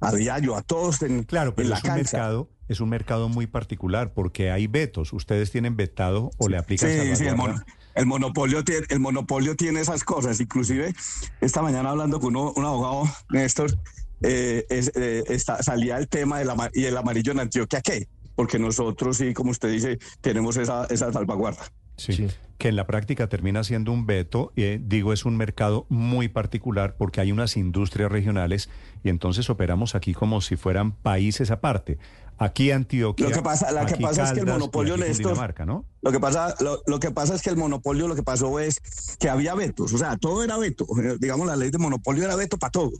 a, 0.00 0.12
Diageo, 0.12 0.56
a 0.56 0.62
todos 0.62 1.02
en, 1.02 1.22
Claro, 1.24 1.54
pero 1.54 1.66
en 1.66 1.70
la 1.70 1.76
es 1.78 1.84
un 1.84 1.88
cancha. 1.90 2.16
mercado, 2.18 2.50
es 2.68 2.80
un 2.80 2.88
mercado 2.90 3.28
muy 3.28 3.46
particular 3.46 4.12
porque 4.12 4.50
hay 4.50 4.66
vetos. 4.66 5.12
Ustedes 5.12 5.50
tienen 5.50 5.76
vetado 5.76 6.30
o 6.38 6.48
le 6.48 6.58
aplican 6.58 6.90
Sí, 6.90 7.16
sí, 7.16 7.24
el, 7.26 7.36
mono- 7.36 7.62
el 7.94 8.06
monopolio 8.06 8.62
tiene, 8.64 8.86
el 8.90 9.00
monopolio 9.00 9.56
tiene 9.56 9.80
esas 9.80 10.04
cosas. 10.04 10.40
Inclusive, 10.40 10.94
esta 11.40 11.62
mañana 11.62 11.90
hablando 11.90 12.20
con 12.20 12.36
uno- 12.36 12.52
un 12.54 12.64
abogado, 12.64 13.04
Néstor, 13.30 13.78
eh, 14.22 14.66
es- 14.68 14.92
eh, 14.94 15.24
está- 15.28 15.62
salía 15.62 15.96
el 15.98 16.08
tema 16.08 16.38
del 16.38 16.50
y 16.74 16.84
el 16.84 16.96
amarillo 16.96 17.32
en 17.32 17.40
Antioquia, 17.40 17.80
¿qué? 17.80 18.08
Porque 18.34 18.58
nosotros 18.58 19.16
sí, 19.16 19.32
como 19.32 19.50
usted 19.50 19.70
dice, 19.70 19.98
tenemos 20.20 20.58
esa, 20.58 20.84
esa 20.90 21.10
salvaguarda. 21.12 21.62
Sí, 21.96 22.12
Sí. 22.12 22.26
que 22.58 22.68
en 22.68 22.76
la 22.76 22.86
práctica 22.86 23.28
termina 23.28 23.64
siendo 23.64 23.92
un 23.92 24.06
veto. 24.06 24.52
eh, 24.56 24.80
digo, 24.82 25.12
es 25.12 25.24
un 25.24 25.36
mercado 25.36 25.86
muy 25.88 26.28
particular 26.28 26.96
porque 26.96 27.20
hay 27.20 27.32
unas 27.32 27.56
industrias 27.56 28.10
regionales 28.12 28.68
y 29.04 29.08
entonces 29.10 29.48
operamos 29.50 29.94
aquí 29.94 30.14
como 30.14 30.40
si 30.40 30.56
fueran 30.56 30.92
países 30.92 31.50
aparte. 31.50 31.98
Aquí 32.38 32.70
Antioquia. 32.70 33.28
Lo 33.28 33.34
que 33.34 33.40
pasa- 33.42 33.72
lo 33.72 33.86
que 33.86 33.96
pasa 33.96 34.24
es 34.24 34.32
que 34.32 34.40
el 34.40 34.44
Caldas 34.44 34.58
monopolio, 34.60 34.96
Néstor, 34.98 35.22
Cundinamarca, 35.22 35.64
¿no? 35.64 35.86
Lo 36.02 36.12
que 36.12 36.20
pasa, 36.20 36.54
lo, 36.60 36.82
lo 36.86 37.00
que 37.00 37.10
pasa 37.10 37.34
es 37.34 37.40
que 37.40 37.48
el 37.48 37.56
monopolio, 37.56 38.08
lo 38.08 38.14
que 38.14 38.22
pasó 38.22 38.60
es 38.60 38.78
que 39.18 39.30
había 39.30 39.54
vetos, 39.54 39.92
o 39.94 39.98
sea, 39.98 40.18
todo 40.18 40.44
era 40.44 40.58
veto. 40.58 40.86
Digamos, 41.20 41.46
la 41.46 41.56
ley 41.56 41.70
de 41.70 41.78
monopolio 41.78 42.24
era 42.24 42.36
veto 42.36 42.58
para 42.58 42.70
todo. 42.70 42.90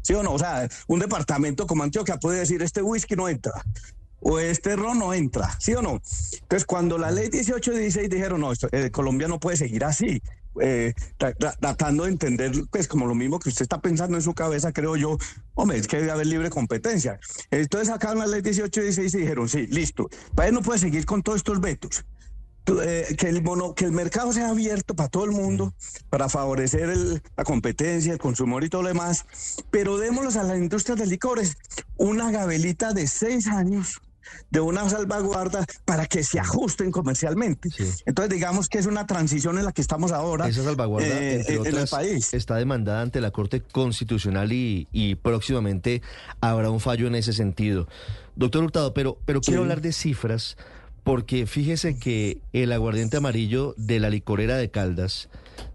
¿Sí 0.00 0.14
o 0.14 0.22
no? 0.22 0.32
O 0.32 0.38
sea, 0.38 0.66
un 0.86 0.98
departamento 1.00 1.66
como 1.66 1.82
Antioquia 1.82 2.16
puede 2.18 2.38
decir 2.38 2.62
este 2.62 2.80
whisky 2.80 3.16
no 3.16 3.28
entra 3.28 3.52
o 4.28 4.40
este 4.40 4.74
ron 4.74 4.98
no 4.98 5.14
entra, 5.14 5.56
¿sí 5.60 5.72
o 5.74 5.82
no? 5.82 6.00
Entonces, 6.32 6.64
cuando 6.66 6.98
la 6.98 7.10
ley 7.12 7.28
18 7.28 7.72
y 7.72 7.78
16 7.78 8.10
dijeron, 8.10 8.40
no, 8.40 8.50
esto, 8.50 8.68
eh, 8.72 8.90
Colombia 8.90 9.28
no 9.28 9.38
puede 9.38 9.56
seguir 9.56 9.84
así, 9.84 10.20
eh, 10.60 10.94
tra- 11.18 11.36
tra- 11.36 11.56
tratando 11.60 12.04
de 12.04 12.10
entender, 12.10 12.50
pues 12.70 12.88
como 12.88 13.06
lo 13.06 13.14
mismo 13.14 13.38
que 13.38 13.50
usted 13.50 13.62
está 13.62 13.80
pensando 13.80 14.16
en 14.16 14.22
su 14.22 14.34
cabeza, 14.34 14.72
creo 14.72 14.96
yo, 14.96 15.16
hombre, 15.54 15.78
es 15.78 15.86
que 15.86 15.98
debe 15.98 16.10
haber 16.10 16.26
libre 16.26 16.50
competencia. 16.50 17.20
Entonces, 17.52 17.86
sacaron 17.88 18.18
la 18.18 18.26
ley 18.26 18.42
18 18.42 18.80
y 18.80 18.84
16 18.84 19.14
y 19.14 19.18
dijeron, 19.18 19.48
sí, 19.48 19.66
listo, 19.68 20.08
país 20.34 20.52
no 20.52 20.60
puede 20.62 20.80
seguir 20.80 21.04
con 21.06 21.22
todos 21.22 21.36
estos 21.36 21.60
vetos 21.60 22.04
eh, 22.82 23.14
que, 23.16 23.28
el 23.28 23.42
mono, 23.44 23.74
que 23.76 23.84
el 23.84 23.92
mercado 23.92 24.32
sea 24.32 24.48
abierto 24.48 24.96
para 24.96 25.08
todo 25.08 25.24
el 25.24 25.30
mundo, 25.30 25.72
para 26.10 26.28
favorecer 26.28 26.90
el- 26.90 27.22
la 27.36 27.44
competencia, 27.44 28.12
el 28.12 28.18
consumidor 28.18 28.64
y 28.64 28.68
todo 28.70 28.82
lo 28.82 28.88
demás, 28.88 29.24
pero 29.70 29.98
démoslos 29.98 30.34
a 30.34 30.42
la 30.42 30.56
industria 30.56 30.96
de 30.96 31.06
licores 31.06 31.56
una 31.96 32.32
gabelita 32.32 32.92
de 32.92 33.06
seis 33.06 33.46
años 33.46 34.00
de 34.50 34.60
una 34.60 34.88
salvaguarda 34.88 35.64
para 35.84 36.06
que 36.06 36.22
se 36.22 36.38
ajusten 36.38 36.90
comercialmente. 36.90 37.70
Sí. 37.70 37.84
Entonces 38.06 38.34
digamos 38.34 38.68
que 38.68 38.78
es 38.78 38.86
una 38.86 39.06
transición 39.06 39.58
en 39.58 39.64
la 39.64 39.72
que 39.72 39.80
estamos 39.80 40.12
ahora 40.12 40.48
Esa 40.48 40.64
salvaguarda, 40.64 41.08
eh, 41.08 41.36
entre 41.36 41.54
en 41.56 41.66
el 41.66 41.72
otras, 41.74 41.90
país. 41.90 42.34
está 42.34 42.56
demandada 42.56 43.02
ante 43.02 43.20
la 43.20 43.30
Corte 43.30 43.60
Constitucional 43.60 44.52
y, 44.52 44.88
y 44.92 45.16
próximamente 45.16 46.02
habrá 46.40 46.70
un 46.70 46.80
fallo 46.80 47.06
en 47.06 47.14
ese 47.14 47.32
sentido. 47.32 47.88
Doctor 48.34 48.64
Hurtado, 48.64 48.94
pero, 48.94 49.18
pero 49.24 49.40
quiero 49.40 49.62
hablar 49.62 49.80
de 49.80 49.92
cifras 49.92 50.56
porque 51.04 51.46
fíjese 51.46 51.98
que 51.98 52.40
el 52.52 52.72
aguardiente 52.72 53.16
amarillo 53.16 53.74
de 53.76 54.00
la 54.00 54.10
licorera 54.10 54.56
de 54.56 54.70
Caldas 54.70 55.28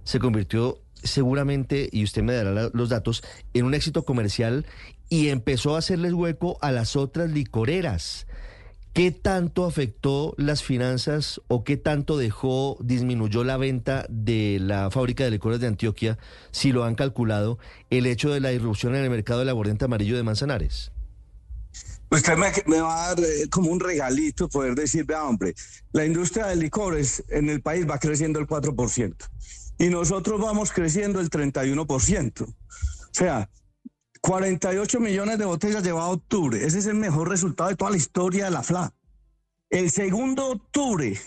se 0.04 0.20
convirtió 0.20 0.78
seguramente, 1.04 1.90
y 1.92 2.04
usted 2.04 2.22
me 2.22 2.34
dará 2.34 2.70
los 2.74 2.90
datos, 2.90 3.24
en 3.54 3.66
un 3.66 3.74
éxito 3.74 4.04
comercial 4.04 4.66
y 5.10 5.30
empezó 5.30 5.76
a 5.76 5.80
hacerles 5.80 6.14
hueco 6.14 6.58
a 6.62 6.72
las 6.72 6.96
otras 6.96 7.32
licoreras. 7.32 8.28
¿Qué 8.94 9.12
tanto 9.12 9.66
afectó 9.66 10.34
las 10.38 10.64
finanzas 10.64 11.40
o 11.48 11.64
qué 11.64 11.78
tanto 11.78 12.18
dejó, 12.18 12.78
disminuyó 12.82 13.46
la 13.46 13.56
venta 13.56 14.06
de 14.10 14.58
la 14.60 14.92
fábrica 14.92 15.24
de 15.24 15.32
licores 15.32 15.62
de 15.62 15.68
Antioquia, 15.68 16.18
si 16.52 16.74
lo 16.74 16.84
han 16.84 16.96
calculado, 16.96 17.58
el 17.90 18.06
hecho 18.06 18.32
de 18.32 18.42
la 18.42 18.52
irrupción 18.52 18.94
en 18.96 19.04
el 19.04 19.10
mercado 19.10 19.40
del 19.40 19.50
aguardiente 19.50 19.86
amarillo 19.86 20.18
de 20.18 20.24
Manzanares? 20.24 20.92
Usted 22.10 22.36
me, 22.36 22.52
me 22.66 22.82
va 22.82 23.06
a 23.06 23.16
dar 23.16 23.24
eh, 23.24 23.48
como 23.50 23.72
un 23.72 23.80
regalito 23.80 24.50
poder 24.50 24.76
decir, 24.76 25.06
vea, 25.06 25.24
hombre, 25.24 25.56
la 25.94 26.06
industria 26.06 26.48
de 26.48 26.58
licores 26.58 27.24
en 27.30 27.50
el 27.50 27.62
país 27.62 27.90
va 27.90 27.98
creciendo 27.98 28.40
el 28.40 28.48
4% 28.48 29.16
y 29.78 29.88
nosotros 29.88 30.42
vamos 30.42 30.74
creciendo 30.74 31.22
el 31.22 31.30
31%. 31.30 32.42
O 32.44 32.54
sea, 33.14 33.50
48 34.22 35.00
millones 35.00 35.38
de 35.40 35.46
botellas 35.46 35.84
llevado 35.84 36.12
octubre. 36.12 36.64
Ese 36.66 36.80
es 36.80 36.86
el 36.86 36.96
mejor 36.96 37.30
resultado 37.30 37.70
de 37.70 37.76
toda 37.76 37.92
la 37.92 37.98
historia 37.98 38.46
de 38.46 38.52
la 38.52 38.64
FLA. 38.64 38.94
El 39.70 39.90
segundo 39.90 40.48
octubre, 40.52 41.20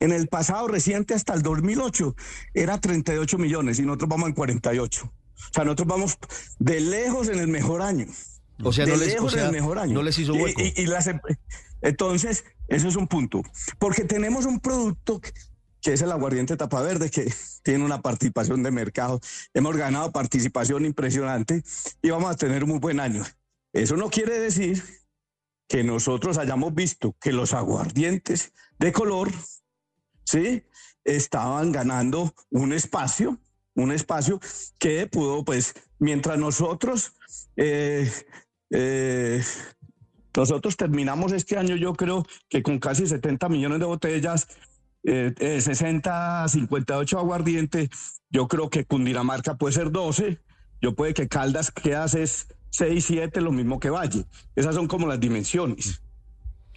en 0.00 0.12
el 0.12 0.28
pasado 0.28 0.68
reciente 0.68 1.14
hasta 1.14 1.34
el 1.34 1.42
2008, 1.42 2.14
era 2.54 2.78
38 2.80 3.38
millones 3.38 3.78
y 3.78 3.82
nosotros 3.82 4.08
vamos 4.08 4.28
en 4.28 4.34
48. 4.34 5.06
O 5.12 5.12
sea, 5.52 5.64
nosotros 5.64 5.88
vamos 5.88 6.18
de 6.58 6.80
lejos 6.80 7.28
en 7.28 7.38
el 7.38 7.48
mejor 7.48 7.82
año 7.82 8.06
O 8.62 8.72
sea, 8.72 8.84
de 8.86 8.92
no 8.92 8.96
les, 8.98 9.08
lejos 9.08 9.32
o 9.32 9.36
sea, 9.36 9.46
el 9.46 9.52
mejor 9.52 9.78
año. 9.78 9.94
no 9.94 10.02
les 10.02 10.18
hizo 10.18 10.32
hueco. 10.34 10.60
y- 10.62 10.72
y 10.76 10.86
las 10.86 11.06
em- 11.08 11.20
entonces, 11.82 12.44
eso 12.68 12.88
es 12.88 12.96
un 12.96 13.06
punto. 13.06 13.42
Porque 13.78 14.04
tenemos 14.04 14.46
un 14.46 14.60
producto 14.60 15.20
que, 15.80 15.92
es 15.92 16.02
el 16.02 16.12
aguardiente 16.12 16.56
tapa 16.56 16.82
verde, 16.82 17.10
que 17.10 17.32
tiene 17.62 17.84
una 17.84 18.00
participación 18.02 18.62
de 18.62 18.70
mercado. 18.70 19.20
Hemos 19.54 19.76
ganado 19.76 20.12
participación 20.12 20.84
impresionante 20.84 21.62
y 22.02 22.10
vamos 22.10 22.30
a 22.30 22.36
tener 22.36 22.64
un 22.64 22.70
muy 22.70 22.78
buen 22.78 23.00
año. 23.00 23.24
Eso 23.72 23.96
no 23.96 24.08
quiere 24.08 24.38
decir 24.38 24.82
que 25.68 25.84
nosotros 25.84 26.38
hayamos 26.38 26.74
visto 26.74 27.14
que 27.20 27.32
los 27.32 27.52
aguardientes 27.52 28.52
de 28.78 28.92
color, 28.92 29.30
¿sí? 30.24 30.62
Estaban 31.04 31.72
ganando 31.72 32.34
un 32.50 32.72
espacio, 32.72 33.38
un 33.74 33.92
espacio 33.92 34.40
que 34.78 35.06
pudo, 35.06 35.44
pues, 35.44 35.74
mientras 35.98 36.38
nosotros, 36.38 37.12
eh, 37.56 38.10
eh, 38.70 39.42
nosotros 40.36 40.76
terminamos 40.76 41.32
este 41.32 41.56
año, 41.56 41.76
yo 41.76 41.94
creo 41.94 42.24
que 42.48 42.62
con 42.62 42.78
casi 42.78 43.06
70 43.06 43.48
millones 43.48 43.78
de 43.78 43.86
botellas, 43.86 44.48
eh, 45.06 45.32
eh, 45.38 45.60
60, 45.60 46.48
58 46.48 47.18
aguardiente, 47.18 47.88
yo 48.28 48.48
creo 48.48 48.70
que 48.70 48.84
Cundinamarca 48.84 49.56
puede 49.56 49.72
ser 49.72 49.92
12, 49.92 50.40
yo 50.82 50.94
puede 50.94 51.14
que 51.14 51.28
Caldas 51.28 51.70
quedas 51.70 52.14
es 52.14 52.48
6, 52.70 53.04
7, 53.04 53.40
lo 53.40 53.52
mismo 53.52 53.78
que 53.78 53.88
Valle. 53.88 54.26
Esas 54.56 54.74
son 54.74 54.88
como 54.88 55.06
las 55.06 55.20
dimensiones. 55.20 56.02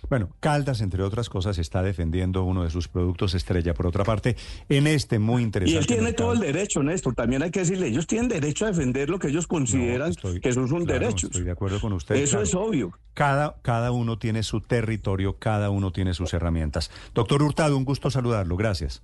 Bueno, 0.10 0.30
Caldas, 0.40 0.82
entre 0.82 1.04
otras 1.04 1.30
cosas, 1.30 1.58
está 1.60 1.84
defendiendo 1.84 2.44
uno 2.44 2.64
de 2.64 2.70
sus 2.70 2.88
productos 2.88 3.34
estrella. 3.36 3.74
Por 3.74 3.88
otra 3.88 4.04
parte, 4.04 4.36
en 4.68 4.88
este 4.88 5.20
muy 5.20 5.44
interesante. 5.44 5.76
Y 5.76 5.78
él 5.80 5.88
tiene 5.88 6.02
mercado- 6.04 6.34
todo 6.34 6.34
el 6.44 6.52
derecho, 6.54 6.82
Néstor. 6.84 7.14
También 7.16 7.44
hay 7.44 7.52
que 7.52 7.60
decirle, 7.60 7.88
ellos 7.88 8.08
tienen 8.08 8.28
derecho 8.28 8.66
a 8.66 8.70
defender 8.70 9.10
lo 9.10 9.20
que 9.20 9.28
ellos 9.28 9.46
consideran 9.48 10.08
No, 10.10 10.14
estoy- 10.14 10.40
que 10.40 10.50
esos 10.50 10.70
son 10.70 10.86
claro, 10.86 11.00
derechos. 11.02 11.24
Estoy 11.26 11.44
de 11.44 11.52
acuerdo 11.52 11.80
con 11.80 11.94
usted. 11.94 12.16
Eso 12.16 12.32
claro. 12.32 12.44
es 12.44 12.56
obvio. 12.56 13.00
Cada, 13.14 13.56
cada 13.62 13.92
uno 13.92 14.18
tiene 14.18 14.44
su 14.44 14.62
territorio, 14.62 15.38
cada 15.38 15.70
uno 15.70 15.92
tiene 15.92 16.14
sus 16.14 16.34
herramientas. 16.34 16.90
Doctor 17.14 17.44
Hurtado, 17.44 17.78
un 17.78 17.86
gusto 17.86 18.10
saludarlo. 18.10 18.58
Gracias. 18.58 19.04